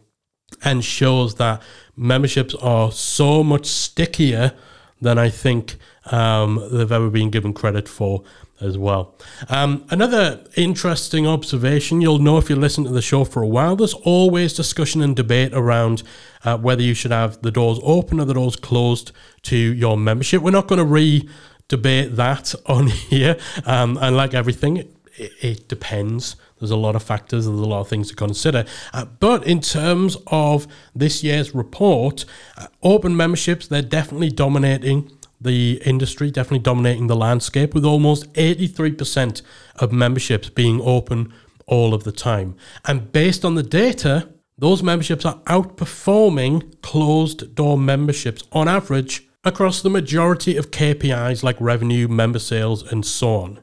and 0.62 0.85
shows 0.85 1.37
that 1.37 1.62
memberships 1.97 2.55
are 2.57 2.93
so 2.93 3.43
much 3.43 3.67
stickier 3.67 4.53
than 5.01 5.19
I 5.19 5.29
think 5.29 5.77
um, 6.07 6.67
they've 6.71 6.93
ever 6.93 7.11
been 7.11 7.31
given 7.31 7.53
credit 7.53 7.88
for 7.88 8.23
as 8.61 8.79
well. 8.79 9.17
Um, 9.49 9.85
another 9.90 10.45
interesting 10.57 11.27
observation 11.27 12.01
you'll 12.01 12.19
know 12.19 12.38
if 12.38 12.49
you 12.49 12.57
listen 12.57 12.85
to 12.85 12.90
the 12.90 13.03
show 13.03 13.25
for 13.25 13.43
a 13.43 13.47
while, 13.47 13.77
there's 13.77 13.95
always 13.95 14.55
discussion 14.55 15.03
and 15.03 15.17
debate 15.17 15.53
around 15.53 16.03
uh, 16.45 16.57
whether 16.57 16.83
you 16.83 16.95
should 16.95 17.11
have 17.11 17.43
the 17.43 17.51
doors 17.51 17.79
open 17.83 18.21
or 18.21 18.25
the 18.25 18.35
doors 18.35 18.57
closed 18.57 19.12
to 19.43 19.57
your 19.57 19.99
membership. 19.99 20.40
We're 20.40 20.53
not 20.53 20.69
going 20.69 20.79
to 20.79 20.85
re 20.85 21.29
debate 21.68 22.16
that 22.16 22.55
on 22.66 22.88
here. 22.88 23.37
Um, 23.64 23.98
and 24.00 24.16
like 24.16 24.35
everything, 24.35 24.77
it, 24.77 25.33
it, 25.40 25.68
depends. 25.68 26.37
There's 26.59 26.70
a 26.70 26.77
lot 26.77 26.96
of 26.96 27.03
factors, 27.03 27.46
there's 27.46 27.59
a 27.59 27.62
lot 27.62 27.81
of 27.81 27.88
things 27.88 28.09
to 28.09 28.16
consider. 28.16 28.64
Uh, 28.92 29.05
but 29.05 29.46
in 29.46 29.61
terms 29.61 30.16
of 30.27 30.66
this 30.94 31.22
year's 31.22 31.55
report, 31.55 32.24
uh, 32.57 32.66
open 32.83 33.16
memberships, 33.16 33.66
they're 33.68 33.83
definitely 33.83 34.31
dominating 34.31 35.11
the 35.40 35.81
industry, 35.85 36.31
definitely 36.31 36.61
dominating 36.61 37.07
the 37.07 37.16
landscape, 37.16 37.74
with 37.74 37.85
almost 37.85 38.33
83% 38.33 39.42
of 39.77 39.92
memberships 39.92 40.48
being 40.48 40.81
open 40.81 41.33
all 41.66 41.94
of 41.94 42.05
the 42.05 42.12
time. 42.12 42.57
And 42.87 43.12
based 43.12 43.44
on 43.44 43.55
the 43.55 43.62
data, 43.62 44.29
those 44.57 44.83
memberships 44.83 45.24
are 45.24 45.40
outperforming 45.40 46.81
closed 46.81 47.55
door 47.55 47.77
memberships 47.77 48.44
on 48.53 48.68
average 48.68 49.29
across 49.45 49.83
the 49.83 49.91
majority 49.91 50.57
of 50.57 50.71
KPIs 50.71 51.43
like 51.43 51.61
revenue, 51.61 52.09
member 52.09 52.39
sales, 52.39 52.83
and 52.91 53.05
so 53.05 53.37
on. 53.37 53.61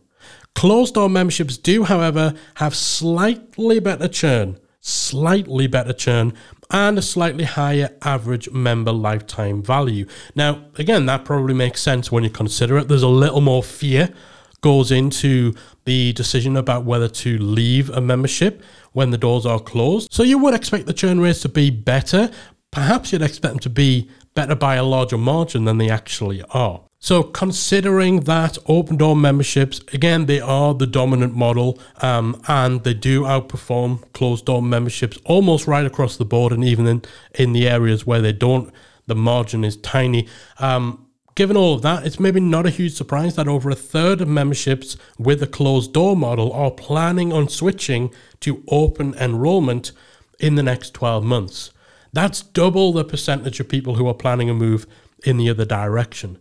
Closed 0.53 0.95
door 0.95 1.09
memberships 1.09 1.57
do, 1.57 1.83
however, 1.83 2.33
have 2.55 2.75
slightly 2.75 3.79
better 3.79 4.07
churn, 4.07 4.59
slightly 4.79 5.67
better 5.67 5.93
churn, 5.93 6.33
and 6.69 6.97
a 6.97 7.01
slightly 7.01 7.43
higher 7.43 7.89
average 8.01 8.49
member 8.51 8.91
lifetime 8.91 9.61
value. 9.61 10.05
Now, 10.35 10.65
again, 10.77 11.05
that 11.07 11.25
probably 11.25 11.53
makes 11.53 11.81
sense 11.81 12.11
when 12.11 12.23
you 12.23 12.29
consider 12.29 12.77
it. 12.77 12.87
There's 12.87 13.03
a 13.03 13.07
little 13.07 13.41
more 13.41 13.63
fear 13.63 14.13
goes 14.61 14.91
into 14.91 15.53
the 15.85 16.13
decision 16.13 16.55
about 16.55 16.85
whether 16.85 17.07
to 17.07 17.37
leave 17.39 17.89
a 17.89 17.99
membership 17.99 18.63
when 18.93 19.09
the 19.09 19.17
doors 19.17 19.45
are 19.45 19.59
closed. 19.59 20.13
So 20.13 20.23
you 20.23 20.37
would 20.37 20.53
expect 20.53 20.85
the 20.85 20.93
churn 20.93 21.19
rates 21.19 21.41
to 21.41 21.49
be 21.49 21.69
better. 21.71 22.29
Perhaps 22.71 23.11
you'd 23.11 23.23
expect 23.23 23.53
them 23.53 23.59
to 23.59 23.69
be 23.69 24.09
better 24.33 24.55
by 24.55 24.75
a 24.75 24.83
larger 24.83 25.17
margin 25.17 25.65
than 25.65 25.77
they 25.77 25.89
actually 25.89 26.41
are. 26.51 26.81
So, 27.03 27.23
considering 27.23 28.21
that 28.21 28.59
open 28.67 28.97
door 28.97 29.15
memberships, 29.15 29.81
again, 29.91 30.27
they 30.27 30.39
are 30.39 30.75
the 30.75 30.85
dominant 30.85 31.35
model 31.35 31.79
um, 31.99 32.39
and 32.47 32.83
they 32.83 32.93
do 32.93 33.23
outperform 33.23 34.03
closed 34.13 34.45
door 34.45 34.61
memberships 34.61 35.17
almost 35.25 35.65
right 35.65 35.85
across 35.85 36.15
the 36.17 36.25
board, 36.25 36.53
and 36.53 36.63
even 36.63 36.85
in, 36.85 37.01
in 37.33 37.53
the 37.53 37.67
areas 37.67 38.05
where 38.05 38.21
they 38.21 38.33
don't, 38.33 38.71
the 39.07 39.15
margin 39.15 39.63
is 39.63 39.77
tiny. 39.77 40.27
Um, 40.59 41.07
given 41.33 41.57
all 41.57 41.73
of 41.73 41.81
that, 41.81 42.05
it's 42.05 42.19
maybe 42.19 42.39
not 42.39 42.67
a 42.67 42.69
huge 42.69 42.93
surprise 42.93 43.35
that 43.35 43.47
over 43.47 43.71
a 43.71 43.75
third 43.75 44.21
of 44.21 44.27
memberships 44.27 44.95
with 45.17 45.41
a 45.41 45.47
closed 45.47 45.93
door 45.93 46.15
model 46.15 46.53
are 46.53 46.69
planning 46.69 47.33
on 47.33 47.49
switching 47.49 48.11
to 48.41 48.63
open 48.67 49.15
enrollment 49.15 49.91
in 50.39 50.53
the 50.53 50.63
next 50.63 50.93
12 50.93 51.23
months. 51.23 51.70
That's 52.13 52.41
double 52.41 52.93
the 52.93 53.05
percentage 53.05 53.59
of 53.59 53.69
people 53.69 53.95
who 53.95 54.07
are 54.07 54.13
planning 54.13 54.49
a 54.49 54.53
move 54.53 54.85
in 55.23 55.37
the 55.37 55.49
other 55.49 55.65
direction. 55.65 56.37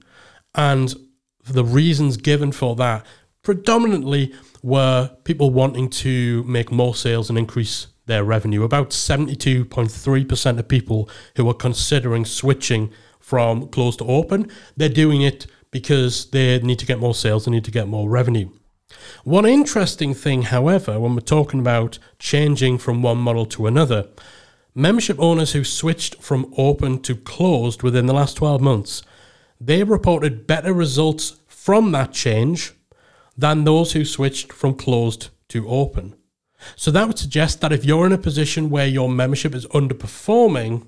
And 0.55 0.95
the 1.45 1.65
reasons 1.65 2.17
given 2.17 2.53
for 2.53 2.75
that 2.77 3.07
predominantly 3.43 4.35
were 4.63 5.11
people 5.25 5.51
wanting 5.51 5.89
to 5.89 6.45
make 6.45 6.71
more 6.71 6.95
sales 6.95 7.31
and 7.31 7.39
increase 7.39 7.87
their 8.07 8.25
revenue. 8.25 8.65
About 8.65 8.91
72.3% 8.91 10.59
of 10.59 10.69
people 10.69 11.09
who 11.37 11.49
are 11.49 11.55
considering 11.55 12.25
switching 12.25 12.91
from 13.21 13.69
closed 13.69 14.01
to 14.01 14.05
open, 14.07 14.51
they're 14.77 14.89
doing 14.89 15.23
it 15.23 15.47
because 15.71 16.31
they 16.31 16.59
need 16.59 16.79
to 16.81 16.87
get 16.87 16.99
more 16.99 17.15
sales, 17.15 17.45
they 17.45 17.51
need 17.53 17.65
to 17.65 17.71
get 17.71 17.87
more 17.87 18.11
revenue. 18.11 18.51
One 19.23 19.47
interesting 19.47 20.15
thing, 20.15 20.43
however, 20.43 20.99
when 20.99 21.15
we're 21.15 21.21
talking 21.21 21.61
about 21.61 21.99
changing 22.19 22.79
from 22.79 23.03
one 23.03 23.19
model 23.19 23.47
to 23.47 23.69
another, 23.69 24.09
membership 24.75 25.19
owners 25.19 25.53
who 25.53 25.65
switched 25.65 26.23
from 26.23 26.53
open 26.57 27.01
to 27.01 27.15
closed 27.17 27.83
within 27.83 28.07
the 28.07 28.15
last 28.15 28.37
12 28.37 28.61
months 28.61 29.03
they 29.61 29.85
reported 29.85 30.47
better 30.47 30.73
results 30.73 31.37
from 31.47 31.93
that 31.93 32.13
change 32.13 32.73
than 33.37 33.65
those 33.65 33.93
who 33.93 34.05
switched 34.05 34.53
from 34.53 34.75
closed 34.75 35.29
to 35.49 35.69
open. 35.69 36.17
So 36.77 36.91
that 36.91 37.07
would 37.07 37.19
suggest 37.19 37.61
that 37.61 37.73
if 37.73 37.85
you're 37.85 38.07
in 38.07 38.13
a 38.13 38.19
position 38.19 38.71
where 38.71 38.87
your 38.87 39.09
membership 39.09 39.55
is 39.55 39.67
underperforming, 39.67 40.87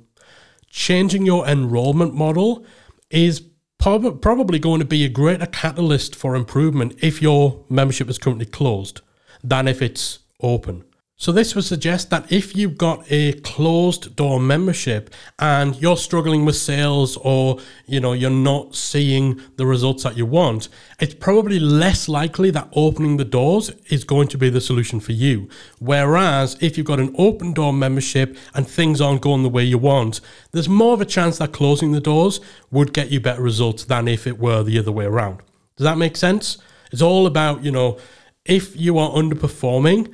changing 0.69 1.27
your 1.27 1.47
enrollment 1.47 2.15
model 2.15 2.65
is 3.11 3.43
prob- 3.79 4.21
probably 4.23 4.59
going 4.59 4.81
to 4.81 4.87
be 4.87 5.05
a 5.05 5.09
greater 5.09 5.47
catalyst 5.47 6.17
for 6.17 6.35
improvement 6.35 6.95
if 7.03 7.21
your 7.21 7.65
membership 7.69 8.09
is 8.09 8.19
currently 8.19 8.47
closed 8.47 9.03
than 9.45 9.69
if 9.69 9.83
it's 9.83 10.21
open. 10.41 10.85
So 11.23 11.31
this 11.31 11.55
would 11.55 11.63
suggest 11.63 12.11
that 12.11 12.33
if 12.33 12.57
you've 12.57 12.77
got 12.77 13.05
a 13.09 13.35
closed 13.43 14.17
door 14.17 14.41
membership 14.41 15.15
and 15.39 15.81
you're 15.81 15.97
struggling 15.97 16.45
with 16.45 16.57
sales 16.57 17.17
or 17.19 17.61
you 17.87 18.01
know 18.01 18.13
you're 18.13 18.29
not 18.29 18.75
seeing 18.75 19.41
the 19.55 19.65
results 19.65 20.03
that 20.03 20.17
you 20.17 20.27
want, 20.27 20.69
it's 20.99 21.15
probably 21.15 21.61
less 21.61 22.09
likely 22.09 22.51
that 22.51 22.67
opening 22.73 23.19
the 23.19 23.25
doors 23.25 23.71
is 23.89 24.03
going 24.03 24.27
to 24.27 24.37
be 24.37 24.51
the 24.51 24.61
solution 24.61 24.99
for 24.99 25.13
you. 25.13 25.49
Whereas 25.79 26.57
if 26.61 26.77
you've 26.77 26.89
got 26.89 26.99
an 26.99 27.15
open 27.17 27.53
door 27.53 27.73
membership 27.73 28.37
and 28.53 28.67
things 28.67 29.01
aren't 29.01 29.23
going 29.23 29.45
the 29.45 29.49
way 29.49 29.63
you 29.63 29.79
want, 29.79 30.21
there's 30.51 30.69
more 30.69 30.93
of 30.93 31.01
a 31.01 31.05
chance 31.05 31.39
that 31.39 31.53
closing 31.53 31.93
the 31.93 32.01
doors 32.01 32.41
would 32.73 32.93
get 32.93 33.13
you 33.13 33.21
better 33.21 33.43
results 33.43 33.85
than 33.85 34.09
if 34.09 34.27
it 34.27 34.41
were 34.41 34.65
the 34.65 34.77
other 34.77 34.91
way 34.91 35.05
around. 35.05 35.39
Does 35.77 35.85
that 35.85 35.99
make 35.99 36.17
sense? 36.17 36.59
It's 36.91 37.01
all 37.01 37.29
about, 37.29 37.63
you 37.63 37.71
know, 37.71 38.01
if 38.45 38.77
you 38.77 38.99
are 38.99 39.11
underperforming, 39.11 40.13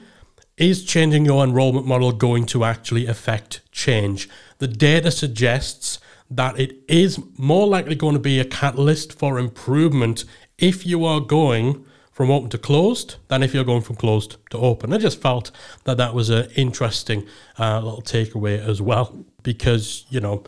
is 0.58 0.84
changing 0.84 1.24
your 1.24 1.44
enrollment 1.44 1.86
model 1.86 2.12
going 2.12 2.46
to 2.46 2.64
actually 2.64 3.06
affect 3.06 3.60
change? 3.72 4.28
The 4.58 4.68
data 4.68 5.10
suggests 5.10 5.98
that 6.30 6.58
it 6.58 6.76
is 6.88 7.18
more 7.38 7.66
likely 7.66 7.94
going 7.94 8.14
to 8.14 8.20
be 8.20 8.38
a 8.38 8.44
catalyst 8.44 9.18
for 9.18 9.38
improvement 9.38 10.24
if 10.58 10.84
you 10.84 11.04
are 11.04 11.20
going 11.20 11.84
from 12.12 12.30
open 12.32 12.50
to 12.50 12.58
closed 12.58 13.14
than 13.28 13.44
if 13.44 13.54
you're 13.54 13.62
going 13.62 13.80
from 13.80 13.94
closed 13.94 14.36
to 14.50 14.58
open. 14.58 14.92
I 14.92 14.98
just 14.98 15.22
felt 15.22 15.52
that 15.84 15.96
that 15.98 16.14
was 16.14 16.30
an 16.30 16.50
interesting 16.56 17.24
uh, 17.58 17.80
little 17.80 18.02
takeaway 18.02 18.58
as 18.58 18.82
well 18.82 19.24
because, 19.44 20.04
you 20.10 20.18
know, 20.18 20.42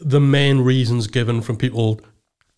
the 0.00 0.20
main 0.20 0.60
reasons 0.60 1.06
given 1.06 1.42
from 1.42 1.56
people 1.56 2.00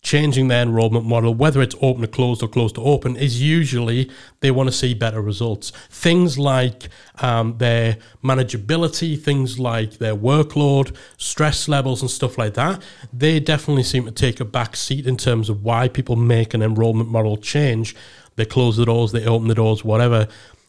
changing 0.01 0.47
their 0.47 0.63
enrollment 0.63 1.05
model, 1.05 1.33
whether 1.33 1.61
it's 1.61 1.75
open 1.81 2.01
to 2.01 2.07
closed 2.07 2.41
or 2.41 2.47
closed 2.47 2.75
to 2.75 2.81
open, 2.81 3.15
is 3.15 3.41
usually 3.41 4.09
they 4.39 4.49
want 4.49 4.67
to 4.67 4.73
see 4.73 4.93
better 4.93 5.21
results. 5.21 5.71
Things 5.89 6.39
like 6.39 6.89
um, 7.21 7.57
their 7.59 7.97
manageability, 8.23 9.19
things 9.19 9.59
like 9.59 9.99
their 9.99 10.15
workload, 10.15 10.95
stress 11.17 11.67
levels, 11.67 12.01
and 12.01 12.09
stuff 12.09 12.37
like 12.37 12.55
that, 12.55 12.81
they 13.13 13.39
definitely 13.39 13.83
seem 13.83 14.05
to 14.05 14.11
take 14.11 14.39
a 14.39 14.45
back 14.45 14.75
seat 14.75 15.05
in 15.05 15.17
terms 15.17 15.49
of 15.49 15.63
why 15.63 15.87
people 15.87 16.15
make 16.15 16.53
an 16.53 16.63
enrollment 16.63 17.09
model 17.09 17.37
change. 17.37 17.95
They 18.37 18.45
close 18.45 18.77
the 18.77 18.85
doors, 18.85 19.11
they 19.11 19.25
open 19.25 19.49
the 19.49 19.55
doors, 19.55 19.83
whatever, 19.83 20.27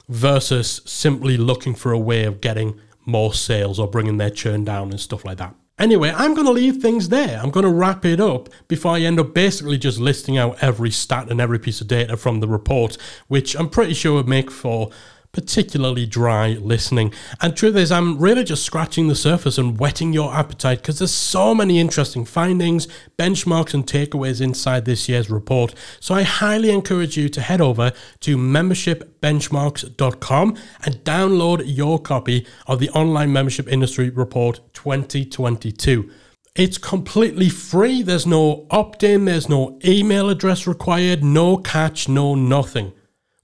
versus 0.09 0.83
simply 0.85 1.39
looking 1.39 1.75
for 1.75 1.93
a 1.93 1.99
way 1.99 2.25
of 2.25 2.43
getting 2.43 2.79
more 3.07 3.33
sales 3.33 3.79
or 3.79 3.89
bringing 3.89 4.19
their 4.19 4.31
churn 4.31 4.65
down 4.65 4.91
and 4.91 5.01
stuff 5.01 5.25
like 5.25 5.39
that. 5.39 5.55
Anyway, 5.83 6.13
I'm 6.15 6.33
going 6.33 6.47
to 6.47 6.53
leave 6.53 6.77
things 6.77 7.09
there. 7.09 7.41
I'm 7.43 7.51
going 7.51 7.67
to 7.67 7.73
wrap 7.73 8.05
it 8.05 8.21
up 8.21 8.49
before 8.69 8.93
I 8.93 9.01
end 9.01 9.19
up 9.19 9.35
basically 9.35 9.77
just 9.77 9.99
listing 9.99 10.39
out 10.39 10.63
every 10.63 10.93
stat 10.93 11.29
and 11.29 11.41
every 11.41 11.59
piece 11.59 11.81
of 11.81 11.89
data 11.89 12.17
from 12.17 12.39
the 12.39 12.47
report, 12.47 12.97
which 13.27 13.57
I'm 13.57 13.69
pretty 13.69 13.93
sure 13.93 14.15
would 14.15 14.29
make 14.29 14.49
for 14.49 14.91
particularly 15.33 16.07
dry 16.07 16.51
listening. 16.51 17.13
And 17.41 17.57
truth 17.57 17.75
is, 17.77 17.91
I'm 17.91 18.19
really 18.19 18.45
just 18.45 18.65
scratching 18.65 19.09
the 19.09 19.15
surface 19.15 19.57
and 19.57 19.81
whetting 19.81 20.13
your 20.13 20.35
appetite 20.35 20.83
because 20.83 20.99
there's 20.99 21.15
so 21.15 21.55
many 21.55 21.81
interesting 21.81 22.27
findings, 22.27 22.87
benchmarks, 23.19 23.73
and 23.73 23.87
takeaways 23.87 24.43
inside 24.43 24.85
this 24.85 25.09
year's 25.09 25.31
report. 25.31 25.75
So 26.01 26.15
I 26.15 26.21
highly 26.23 26.71
encourage 26.71 27.17
you 27.17 27.31
to 27.31 27.41
head 27.41 27.63
over 27.63 27.93
to 28.21 28.37
membershipbenchmarks.com 28.37 30.59
and 30.85 30.95
download 30.97 31.63
your 31.65 31.99
copy 31.99 32.47
of 32.67 32.79
the 32.79 32.91
Online 32.91 33.33
Membership 33.33 33.69
Industry 33.69 34.11
Report 34.11 34.61
2022. 34.75 36.11
It's 36.55 36.77
completely 36.77 37.49
free. 37.49 38.03
There's 38.03 38.27
no 38.27 38.67
opt 38.71 39.03
in, 39.03 39.25
there's 39.25 39.49
no 39.49 39.79
email 39.83 40.29
address 40.29 40.67
required, 40.67 41.25
no 41.25 41.57
catch, 41.57 42.11
no 42.11 42.35
nothing. 42.35 42.93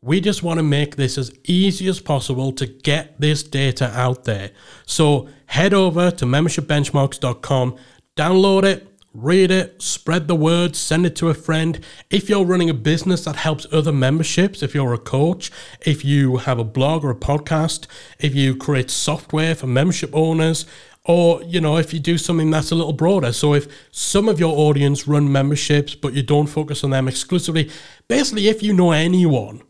We 0.00 0.20
just 0.20 0.44
want 0.44 0.58
to 0.58 0.62
make 0.62 0.94
this 0.94 1.18
as 1.18 1.32
easy 1.44 1.88
as 1.88 1.98
possible 1.98 2.52
to 2.52 2.66
get 2.66 3.20
this 3.20 3.42
data 3.42 3.90
out 3.98 4.24
there. 4.24 4.50
So 4.86 5.28
head 5.46 5.74
over 5.74 6.12
to 6.12 6.24
membershipbenchmarks.com, 6.24 7.76
download 8.16 8.62
it, 8.62 8.86
read 9.12 9.50
it, 9.50 9.82
spread 9.82 10.28
the 10.28 10.36
word, 10.36 10.76
send 10.76 11.04
it 11.04 11.16
to 11.16 11.30
a 11.30 11.34
friend. 11.34 11.80
If 12.10 12.28
you're 12.28 12.44
running 12.44 12.70
a 12.70 12.74
business 12.74 13.24
that 13.24 13.36
helps 13.36 13.66
other 13.72 13.92
memberships, 13.92 14.62
if 14.62 14.72
you're 14.72 14.94
a 14.94 14.98
coach, 14.98 15.50
if 15.80 16.04
you 16.04 16.36
have 16.36 16.60
a 16.60 16.64
blog 16.64 17.04
or 17.04 17.10
a 17.10 17.16
podcast, 17.16 17.88
if 18.20 18.36
you 18.36 18.54
create 18.54 18.90
software 18.90 19.56
for 19.56 19.66
membership 19.66 20.10
owners, 20.12 20.64
or 21.04 21.42
you 21.42 21.60
know 21.60 21.76
if 21.76 21.92
you 21.92 21.98
do 21.98 22.18
something 22.18 22.50
that's 22.50 22.70
a 22.70 22.74
little 22.74 22.92
broader 22.92 23.32
so 23.32 23.54
if 23.54 23.66
some 23.90 24.28
of 24.28 24.38
your 24.38 24.54
audience 24.58 25.08
run 25.08 25.30
memberships 25.32 25.94
but 25.94 26.12
you 26.12 26.22
don't 26.22 26.48
focus 26.48 26.84
on 26.84 26.90
them 26.90 27.08
exclusively 27.08 27.70
basically 28.08 28.48
if 28.48 28.62
you 28.62 28.74
know 28.74 28.90
anyone 28.90 29.62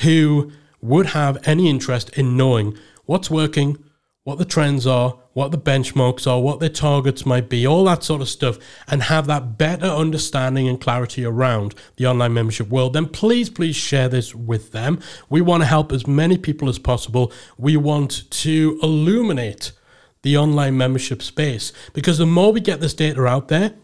who 0.00 0.50
would 0.80 1.06
have 1.06 1.38
any 1.46 1.68
interest 1.68 2.10
in 2.10 2.36
knowing 2.36 2.76
what's 3.04 3.30
working, 3.30 3.76
what 4.24 4.38
the 4.38 4.44
trends 4.44 4.86
are, 4.86 5.18
what 5.32 5.50
the 5.50 5.58
benchmarks 5.58 6.26
are, 6.26 6.40
what 6.40 6.60
their 6.60 6.68
targets 6.68 7.24
might 7.24 7.48
be, 7.48 7.66
all 7.66 7.84
that 7.84 8.04
sort 8.04 8.20
of 8.20 8.28
stuff, 8.28 8.58
and 8.88 9.04
have 9.04 9.26
that 9.26 9.56
better 9.56 9.86
understanding 9.86 10.68
and 10.68 10.80
clarity 10.80 11.24
around 11.24 11.74
the 11.96 12.06
online 12.06 12.34
membership 12.34 12.68
world, 12.68 12.92
then 12.92 13.06
please, 13.06 13.48
please 13.48 13.76
share 13.76 14.08
this 14.08 14.34
with 14.34 14.72
them. 14.72 15.00
We 15.28 15.40
want 15.40 15.62
to 15.62 15.66
help 15.66 15.92
as 15.92 16.06
many 16.06 16.36
people 16.36 16.68
as 16.68 16.78
possible. 16.78 17.32
We 17.56 17.76
want 17.76 18.30
to 18.30 18.78
illuminate 18.82 19.72
the 20.22 20.36
online 20.36 20.76
membership 20.76 21.22
space 21.22 21.72
because 21.94 22.18
the 22.18 22.26
more 22.26 22.52
we 22.52 22.60
get 22.60 22.80
this 22.80 22.94
data 22.94 23.26
out 23.26 23.48
there, 23.48 23.74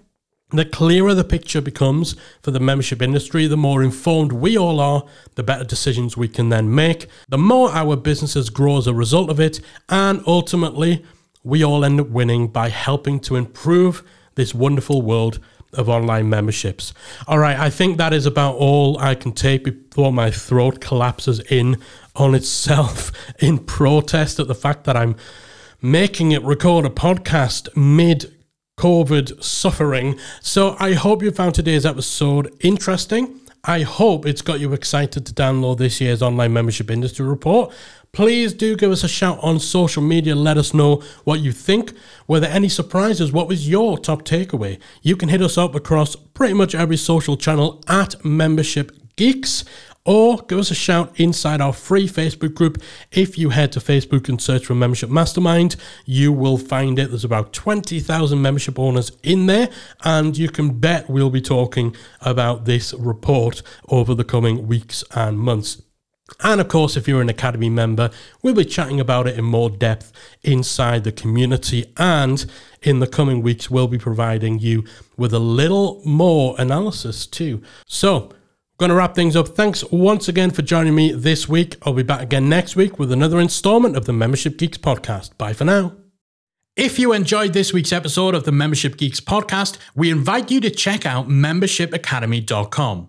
The 0.51 0.65
clearer 0.65 1.13
the 1.13 1.25
picture 1.25 1.61
becomes 1.61 2.15
for 2.41 2.53
the 2.53 2.61
membership 2.61 3.03
industry, 3.03 3.49
the 3.49 3.57
more 3.57 3.83
informed 3.83 4.31
we 4.31 4.57
all 4.57 4.79
are, 4.79 5.05
the 5.35 5.43
better 5.43 5.65
decisions 5.65 6.17
we 6.17 6.29
can 6.29 6.51
then 6.51 6.73
make, 6.73 7.09
the 7.29 7.37
more 7.37 7.71
our 7.71 7.97
businesses 7.97 8.49
grow 8.49 8.79
as 8.79 8.87
a 8.87 8.95
result 8.95 9.29
of 9.29 9.41
it, 9.41 9.61
and 9.89 10.23
ultimately, 10.25 11.05
we 11.43 11.65
all 11.65 11.85
end 11.85 12.01
up 12.01 12.11
winning 12.11 12.47
by 12.47 12.69
helping 12.69 13.19
to 13.21 13.35
improve 13.35 14.05
this 14.37 14.55
wonderful 14.55 15.03
world 15.03 15.41
of 15.73 15.89
online 15.89 16.29
memberships. 16.29 16.95
All 17.27 17.41
right, 17.41 17.59
I 17.59 17.69
think 17.69 17.99
that 17.99 18.13
is 18.13 18.25
about 18.25 18.55
all 18.55 18.99
I 18.99 19.17
can 19.17 19.33
take 19.33 19.65
before 19.65 20.13
my 20.13 20.31
throat 20.31 20.81
collapses 20.81 21.41
in 21.41 21.79
on 22.15 22.37
itself 22.37 23.11
in 23.41 23.59
protest 23.59 24.39
at 24.39 24.47
the 24.47 24.55
fact 24.55 24.85
that 24.85 24.97
I'm 24.97 25.17
making 25.83 26.31
it 26.31 26.43
record 26.45 26.87
a 26.87 26.91
podcast 26.91 27.77
mid 27.77 28.33
COVID 28.79 29.43
suffering. 29.43 30.19
So 30.43 30.77
I 30.79 30.93
hope 30.93 31.23
you 31.23 31.31
found 31.31 31.55
today's 31.55 31.87
episode 31.87 32.55
interesting. 32.61 33.41
I 33.65 33.81
hope 33.81 34.27
it's 34.27 34.43
got 34.43 34.61
you 34.61 34.75
excited 34.75 35.25
to 35.25 35.33
download 35.33 35.79
this 35.79 35.99
year's 35.99 36.21
online 36.21 36.53
membership 36.53 36.91
industry 36.91 37.25
report. 37.25 37.73
Please 38.13 38.53
do 38.53 38.77
give 38.77 38.93
us 38.93 39.03
a 39.03 39.09
shout 39.09 39.39
on 39.41 39.61
social 39.61 40.03
media. 40.03 40.35
Let 40.35 40.59
us 40.59 40.75
know 40.75 41.03
what 41.25 41.41
you 41.41 41.53
think. 41.53 41.95
Were 42.29 42.39
there 42.39 42.51
any 42.53 42.69
surprises? 42.69 43.33
What 43.33 43.49
was 43.49 43.67
your 43.67 43.97
top 43.97 44.25
takeaway? 44.25 44.79
You 45.01 45.17
can 45.17 45.31
hit 45.31 45.41
us 45.41 45.57
up 45.57 45.75
across 45.75 46.15
pretty 46.15 46.53
much 46.53 46.75
every 46.75 46.99
social 46.99 47.39
channel 47.39 47.83
at 47.89 48.23
Membership 48.27 48.93
Geeks 49.17 49.65
or 50.07 50.39
give 50.49 50.59
us 50.59 50.71
a 50.71 50.75
shout 50.75 51.13
inside 51.21 51.61
our 51.61 51.73
free 51.73 52.09
Facebook 52.09 52.55
group. 52.55 52.81
If 53.11 53.37
you 53.37 53.51
head 53.51 53.73
to 53.73 53.81
Facebook 53.81 54.29
and 54.29 54.41
search 54.41 54.65
for 54.65 54.75
Membership 54.75 55.11
Mastermind, 55.11 55.77
you 56.05 56.33
will 56.33 56.57
find 56.57 56.99
it. 56.99 57.09
There's 57.09 57.25
about 57.25 57.53
20,000 57.53 58.41
membership 58.41 58.79
owners 58.79 59.13
in 59.23 59.47
there, 59.47 59.69
and 60.05 60.39
you 60.39 60.49
can 60.49 60.79
bet 60.79 61.11
we'll 61.11 61.29
be 61.29 61.43
talking 61.43 61.95
about 62.21 62.65
this 62.65 62.95
report 62.95 63.63
over 63.89 64.15
the 64.15 64.25
coming 64.25 64.69
weeks 64.69 65.03
and 65.15 65.39
months. 65.39 65.83
And 66.41 66.61
of 66.61 66.69
course, 66.69 66.97
if 66.97 67.07
you're 67.07 67.21
an 67.21 67.29
Academy 67.29 67.71
member, 67.71 68.11
we'll 68.43 68.55
be 68.55 68.65
chatting 68.65 68.99
about 68.99 69.27
it 69.27 69.39
in 69.39 69.45
more 69.45 69.71
depth 69.71 70.13
inside 70.43 71.05
the 71.05 71.13
community. 71.13 71.93
And 71.97 72.45
in 72.83 72.99
the 72.99 73.07
coming 73.07 73.43
weeks, 73.43 73.71
we'll 73.71 73.87
be 73.89 73.99
providing 73.99 74.59
you 74.59 74.85
with 75.17 75.33
a 75.33 75.39
little 75.39 76.03
more 76.05 76.57
analysis 76.59 77.27
too. 77.27 77.63
So, 77.87 78.33
Going 78.79 78.91
to 78.91 78.95
wrap 78.95 79.15
things 79.15 79.37
up. 79.37 79.49
Thanks 79.49 79.83
once 79.91 80.29
again 80.29 80.51
for 80.51 80.61
joining 80.61 80.95
me 80.95 81.11
this 81.13 81.49
week. 81.49 81.77
I'll 81.83 81.95
be 81.95 82.03
back 82.03 82.21
again 82.21 82.49
next 82.51 82.77
week 82.77 82.99
with 82.99 83.11
another 83.11 83.41
installment 83.41 83.97
of 83.97 84.05
the 84.05 84.13
Membership 84.13 84.59
Geeks 84.59 84.77
podcast. 84.77 85.37
Bye 85.39 85.55
for 85.55 85.65
now. 85.65 85.97
If 86.77 86.99
you 86.99 87.15
enjoyed 87.15 87.55
this 87.55 87.73
week's 87.73 87.91
episode 87.91 88.35
of 88.35 88.45
the 88.45 88.53
Membership 88.53 88.99
Geeks 88.99 89.19
podcast, 89.19 89.79
we 89.95 90.11
invite 90.11 90.51
you 90.51 90.61
to 90.61 90.69
check 90.69 91.07
out 91.07 91.27
membershipacademy.com. 91.27 93.09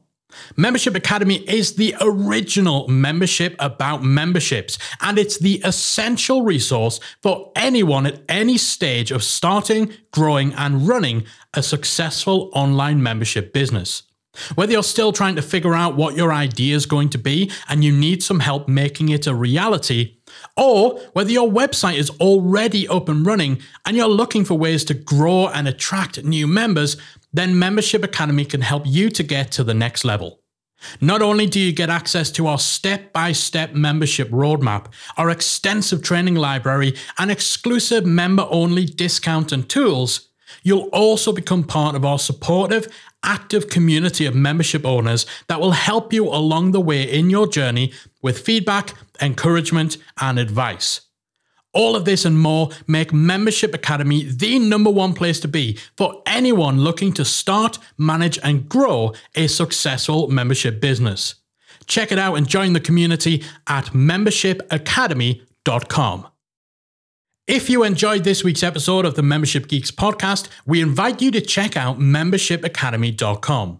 Membership 0.55 0.95
Academy 0.95 1.37
is 1.49 1.75
the 1.75 1.93
original 1.99 2.87
membership 2.87 3.53
about 3.59 4.03
memberships, 4.03 4.77
and 5.01 5.17
it's 5.17 5.37
the 5.37 5.61
essential 5.65 6.43
resource 6.43 7.01
for 7.21 7.51
anyone 7.57 8.05
at 8.05 8.21
any 8.29 8.57
stage 8.57 9.11
of 9.11 9.21
starting, 9.21 9.91
growing, 10.11 10.53
and 10.53 10.87
running 10.87 11.25
a 11.53 11.61
successful 11.61 12.49
online 12.53 13.03
membership 13.03 13.51
business. 13.51 14.03
Whether 14.55 14.73
you're 14.73 14.83
still 14.83 15.11
trying 15.11 15.35
to 15.35 15.41
figure 15.41 15.73
out 15.73 15.95
what 15.95 16.15
your 16.15 16.33
idea 16.33 16.75
is 16.75 16.85
going 16.85 17.09
to 17.09 17.17
be 17.17 17.51
and 17.67 17.83
you 17.83 17.91
need 17.91 18.23
some 18.23 18.39
help 18.39 18.67
making 18.67 19.09
it 19.09 19.27
a 19.27 19.35
reality, 19.35 20.17
or 20.55 20.99
whether 21.13 21.31
your 21.31 21.49
website 21.49 21.97
is 21.97 22.09
already 22.21 22.87
up 22.87 23.09
and 23.09 23.25
running 23.25 23.61
and 23.85 23.95
you're 23.97 24.07
looking 24.07 24.45
for 24.45 24.55
ways 24.55 24.83
to 24.85 24.93
grow 24.93 25.47
and 25.47 25.67
attract 25.67 26.23
new 26.23 26.47
members, 26.47 26.97
then 27.33 27.59
Membership 27.59 28.03
Academy 28.03 28.45
can 28.45 28.61
help 28.61 28.83
you 28.85 29.09
to 29.09 29.23
get 29.23 29.51
to 29.51 29.63
the 29.63 29.73
next 29.73 30.03
level. 30.05 30.41
Not 31.01 31.21
only 31.21 31.47
do 31.47 31.59
you 31.59 31.71
get 31.71 31.89
access 31.89 32.29
to 32.31 32.47
our 32.47 32.59
step 32.59 33.11
by 33.11 33.31
step 33.31 33.73
membership 33.73 34.29
roadmap, 34.29 34.87
our 35.17 35.29
extensive 35.29 36.03
training 36.03 36.35
library, 36.35 36.93
and 37.17 37.31
exclusive 37.31 38.05
member 38.05 38.47
only 38.49 38.85
discount 38.85 39.51
and 39.51 39.67
tools, 39.67 40.29
you'll 40.63 40.89
also 40.93 41.31
become 41.31 41.63
part 41.63 41.95
of 41.95 42.05
our 42.05 42.19
supportive 42.19 42.87
active 43.27 43.69
community 43.69 44.25
of 44.25 44.33
membership 44.33 44.83
owners 44.85 45.27
that 45.47 45.59
will 45.59 45.71
help 45.71 46.11
you 46.11 46.27
along 46.27 46.71
the 46.71 46.81
way 46.81 47.03
in 47.03 47.29
your 47.29 47.45
journey 47.45 47.93
with 48.23 48.39
feedback, 48.39 48.93
encouragement, 49.21 49.97
and 50.19 50.39
advice. 50.39 51.01
All 51.73 51.95
of 51.95 52.05
this 52.05 52.25
and 52.25 52.39
more 52.39 52.69
make 52.87 53.13
Membership 53.13 53.75
Academy 53.75 54.23
the 54.23 54.57
number 54.57 54.89
one 54.89 55.13
place 55.13 55.39
to 55.41 55.47
be 55.47 55.77
for 55.95 56.23
anyone 56.25 56.79
looking 56.79 57.13
to 57.13 57.25
start, 57.25 57.77
manage, 57.99 58.39
and 58.41 58.67
grow 58.67 59.13
a 59.35 59.45
successful 59.47 60.27
membership 60.29 60.81
business. 60.81 61.35
Check 61.85 62.11
it 62.11 62.17
out 62.17 62.33
and 62.35 62.47
join 62.47 62.73
the 62.73 62.79
community 62.79 63.43
at 63.67 63.85
membershipacademy.com. 63.87 66.27
If 67.47 67.69
you 67.69 67.83
enjoyed 67.83 68.25
this 68.25 68.43
week's 68.43 68.61
episode 68.61 69.05
of 69.05 69.15
the 69.15 69.23
Membership 69.23 69.69
Geeks 69.69 69.89
podcast, 69.89 70.49
we 70.65 70.81
invite 70.81 71.21
you 71.21 71.31
to 71.31 71.39
check 71.39 71.77
out 71.77 71.97
membershipacademy.com. 71.97 73.79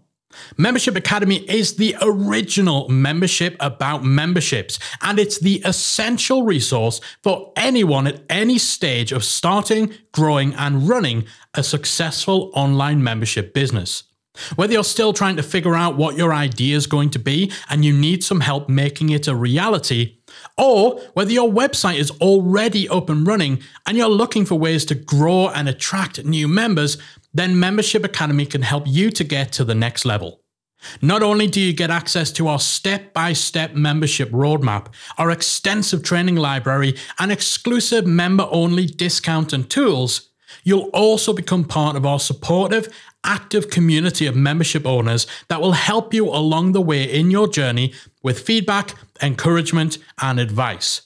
Membership 0.56 0.96
Academy 0.96 1.36
is 1.50 1.76
the 1.76 1.94
original 2.00 2.88
membership 2.88 3.56
about 3.60 4.04
memberships, 4.04 4.78
and 5.02 5.18
it's 5.18 5.38
the 5.38 5.60
essential 5.66 6.44
resource 6.44 7.02
for 7.22 7.52
anyone 7.56 8.06
at 8.06 8.22
any 8.30 8.56
stage 8.56 9.12
of 9.12 9.22
starting, 9.22 9.92
growing, 10.12 10.54
and 10.54 10.88
running 10.88 11.26
a 11.52 11.62
successful 11.62 12.50
online 12.54 13.02
membership 13.02 13.52
business. 13.52 14.04
Whether 14.56 14.72
you're 14.72 14.84
still 14.84 15.12
trying 15.12 15.36
to 15.36 15.42
figure 15.42 15.74
out 15.74 15.98
what 15.98 16.16
your 16.16 16.32
idea 16.32 16.74
is 16.74 16.86
going 16.86 17.10
to 17.10 17.18
be 17.18 17.52
and 17.68 17.84
you 17.84 17.92
need 17.92 18.24
some 18.24 18.40
help 18.40 18.70
making 18.70 19.10
it 19.10 19.28
a 19.28 19.34
reality, 19.34 20.17
or 20.58 21.00
whether 21.14 21.30
your 21.30 21.50
website 21.50 21.98
is 21.98 22.10
already 22.20 22.88
up 22.88 23.08
and 23.08 23.26
running 23.26 23.62
and 23.86 23.96
you're 23.96 24.08
looking 24.08 24.44
for 24.44 24.56
ways 24.56 24.84
to 24.86 24.94
grow 24.94 25.48
and 25.48 25.68
attract 25.68 26.24
new 26.24 26.48
members, 26.48 26.98
then 27.32 27.58
Membership 27.58 28.04
Academy 28.04 28.44
can 28.44 28.62
help 28.62 28.84
you 28.86 29.10
to 29.10 29.24
get 29.24 29.52
to 29.52 29.64
the 29.64 29.74
next 29.74 30.04
level. 30.04 30.40
Not 31.02 31.22
only 31.22 31.46
do 31.46 31.60
you 31.60 31.72
get 31.72 31.90
access 31.90 32.30
to 32.32 32.48
our 32.48 32.58
step 32.60 33.12
by 33.12 33.32
step 33.32 33.74
membership 33.74 34.30
roadmap, 34.30 34.86
our 35.16 35.30
extensive 35.30 36.02
training 36.02 36.36
library, 36.36 36.94
and 37.18 37.32
exclusive 37.32 38.06
member 38.06 38.46
only 38.50 38.86
discount 38.86 39.52
and 39.52 39.68
tools, 39.68 40.30
you'll 40.64 40.90
also 40.92 41.32
become 41.32 41.64
part 41.64 41.96
of 41.96 42.06
our 42.06 42.20
supportive 42.20 42.88
active 43.24 43.70
community 43.70 44.26
of 44.26 44.36
membership 44.36 44.86
owners 44.86 45.26
that 45.48 45.60
will 45.60 45.72
help 45.72 46.14
you 46.14 46.28
along 46.28 46.72
the 46.72 46.80
way 46.80 47.04
in 47.04 47.30
your 47.30 47.46
journey 47.48 47.92
with 48.22 48.40
feedback, 48.40 48.94
encouragement, 49.22 49.98
and 50.20 50.40
advice. 50.40 51.02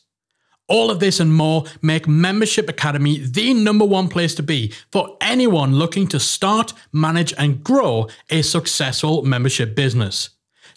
All 0.68 0.90
of 0.90 1.01
this 1.01 1.18
and 1.20 1.35
more 1.35 1.64
make 1.83 2.09
Membership 2.09 2.66
Academy 2.68 3.18
the 3.18 3.53
number 3.53 3.85
one 3.85 4.09
place 4.09 4.35
to 4.37 4.42
be 4.42 4.72
for 4.90 5.18
anyone 5.20 5.75
looking 5.75 6.07
to 6.09 6.18
start, 6.20 6.72
manage, 6.92 7.35
and 7.37 7.62
grow 7.62 8.09
a 8.31 8.40
successful 8.42 9.22
membership 9.22 9.75
business. 9.75 10.31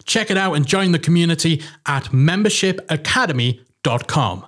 Check 0.04 0.30
it 0.30 0.36
out 0.36 0.52
and 0.54 0.66
join 0.66 0.92
the 0.92 0.98
community 0.98 1.62
at 1.86 2.04
membershipacademy.com. 2.06 4.46